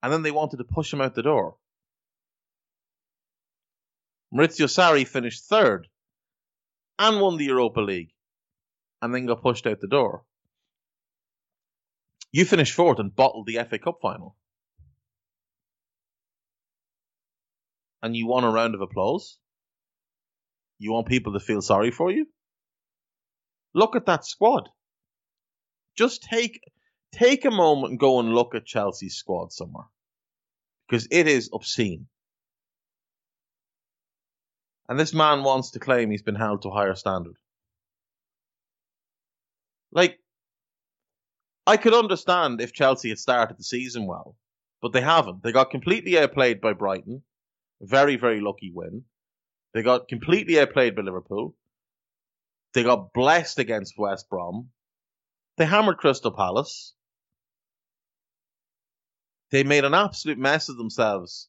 and 0.02 0.12
then 0.12 0.22
they 0.22 0.30
wanted 0.30 0.56
to 0.56 0.64
push 0.64 0.92
him 0.92 1.00
out 1.00 1.14
the 1.14 1.22
door. 1.22 1.56
Maurizio 4.34 4.66
Sarri 4.66 5.06
finished 5.06 5.44
third 5.44 5.88
and 6.98 7.20
won 7.20 7.36
the 7.36 7.44
Europa 7.44 7.80
League, 7.80 8.12
and 9.02 9.14
then 9.14 9.26
got 9.26 9.42
pushed 9.42 9.66
out 9.66 9.80
the 9.80 9.86
door. 9.86 10.24
You 12.32 12.46
finished 12.46 12.74
fourth 12.74 12.98
and 12.98 13.14
bottled 13.14 13.46
the 13.46 13.58
FA 13.68 13.78
Cup 13.78 13.98
final. 14.00 14.36
And 18.02 18.16
you 18.16 18.26
want 18.26 18.46
a 18.46 18.48
round 18.48 18.74
of 18.74 18.80
applause? 18.80 19.38
You 20.78 20.92
want 20.92 21.06
people 21.06 21.34
to 21.34 21.40
feel 21.40 21.60
sorry 21.60 21.90
for 21.90 22.10
you? 22.10 22.26
Look 23.74 23.94
at 23.94 24.06
that 24.06 24.24
squad. 24.24 24.68
Just 25.96 26.22
take 26.22 26.60
take 27.12 27.44
a 27.44 27.50
moment 27.50 27.90
and 27.90 28.00
go 28.00 28.18
and 28.18 28.34
look 28.34 28.54
at 28.54 28.64
Chelsea's 28.64 29.16
squad 29.16 29.52
somewhere. 29.52 29.84
Because 30.88 31.06
it 31.10 31.28
is 31.28 31.50
obscene. 31.52 32.06
And 34.88 34.98
this 34.98 35.14
man 35.14 35.44
wants 35.44 35.70
to 35.72 35.78
claim 35.78 36.10
he's 36.10 36.22
been 36.22 36.34
held 36.34 36.62
to 36.62 36.68
a 36.68 36.74
higher 36.74 36.94
standard. 36.94 37.36
Like, 39.92 40.18
I 41.66 41.76
could 41.76 41.94
understand 41.94 42.60
if 42.60 42.72
Chelsea 42.72 43.10
had 43.10 43.18
started 43.18 43.58
the 43.58 43.64
season 43.64 44.06
well, 44.06 44.36
but 44.80 44.92
they 44.92 45.00
haven't. 45.00 45.42
They 45.42 45.52
got 45.52 45.70
completely 45.70 46.18
outplayed 46.18 46.60
by 46.60 46.72
Brighton. 46.72 47.22
Very, 47.80 48.16
very 48.16 48.40
lucky 48.40 48.72
win. 48.72 49.04
They 49.72 49.82
got 49.82 50.08
completely 50.08 50.58
outplayed 50.58 50.96
by 50.96 51.02
Liverpool. 51.02 51.56
They 52.74 52.82
got 52.82 53.12
blessed 53.12 53.58
against 53.58 53.98
West 53.98 54.28
Brom. 54.28 54.70
They 55.56 55.66
hammered 55.66 55.98
Crystal 55.98 56.32
Palace. 56.32 56.94
They 59.50 59.62
made 59.62 59.84
an 59.84 59.94
absolute 59.94 60.38
mess 60.38 60.68
of 60.68 60.78
themselves 60.78 61.48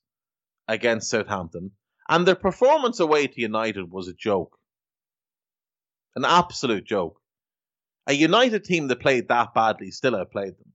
against 0.68 1.09
Southampton. 1.09 1.72
And 2.09 2.28
their 2.28 2.36
performance 2.36 2.99
away 2.99 3.28
to 3.28 3.41
United 3.41 3.89
was 3.89 4.09
a 4.09 4.14
joke. 4.14 4.57
An 6.16 6.26
absolute 6.26 6.86
joke. 6.86 7.22
A 8.08 8.14
United 8.14 8.66
team 8.66 8.88
that 8.88 8.99
played 8.99 9.30
that 9.30 9.54
badly 9.54 9.91
still 9.91 10.16
outplayed 10.16 10.58
them. 10.58 10.74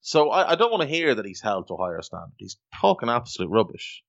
So 0.00 0.30
I, 0.30 0.52
I 0.52 0.54
don't 0.54 0.70
want 0.70 0.82
to 0.82 0.88
hear 0.88 1.14
that 1.14 1.26
he's 1.26 1.40
held 1.40 1.68
to 1.68 1.74
a 1.74 1.76
higher 1.76 2.00
standard. 2.02 2.32
He's 2.36 2.56
talking 2.80 3.08
absolute 3.08 3.50
rubbish. 3.50 4.02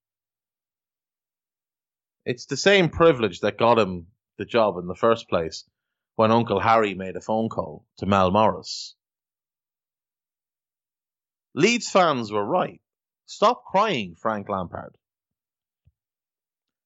It's 2.24 2.46
the 2.46 2.56
same 2.56 2.88
privilege 2.88 3.40
that 3.40 3.58
got 3.58 3.78
him 3.78 4.06
the 4.38 4.44
job 4.44 4.78
in 4.78 4.86
the 4.86 4.94
first 4.94 5.28
place 5.28 5.64
when 6.16 6.30
Uncle 6.30 6.60
Harry 6.60 6.94
made 6.94 7.16
a 7.16 7.20
phone 7.20 7.48
call 7.48 7.84
to 7.98 8.06
Mel 8.06 8.30
Morris. 8.30 8.94
Leeds 11.54 11.90
fans 11.90 12.30
were 12.30 12.44
right. 12.44 12.80
Stop 13.26 13.64
crying, 13.64 14.14
Frank 14.14 14.48
Lampard. 14.48 14.94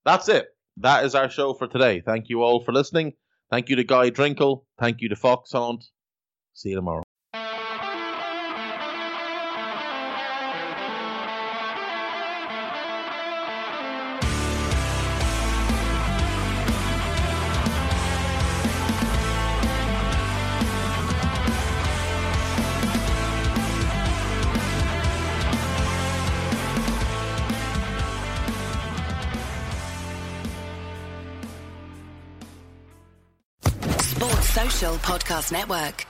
That's 0.05 0.29
it. 0.29 0.54
That 0.79 1.05
is 1.05 1.15
our 1.15 1.31
show 1.31 1.55
for 1.55 1.67
today. 1.69 2.03
Thank 2.05 2.29
you 2.29 2.43
all 2.43 2.61
for 2.61 2.73
listening. 2.73 3.13
Thank 3.51 3.69
you 3.69 3.77
to 3.77 3.85
Guy 3.85 4.11
Drinkle. 4.11 4.65
Thank 4.79 5.01
you 5.01 5.09
to 5.09 5.15
Foxhunt. 5.15 5.85
See 6.55 6.71
you 6.71 6.77
tomorrow. 6.77 7.04
Network. 35.53 36.07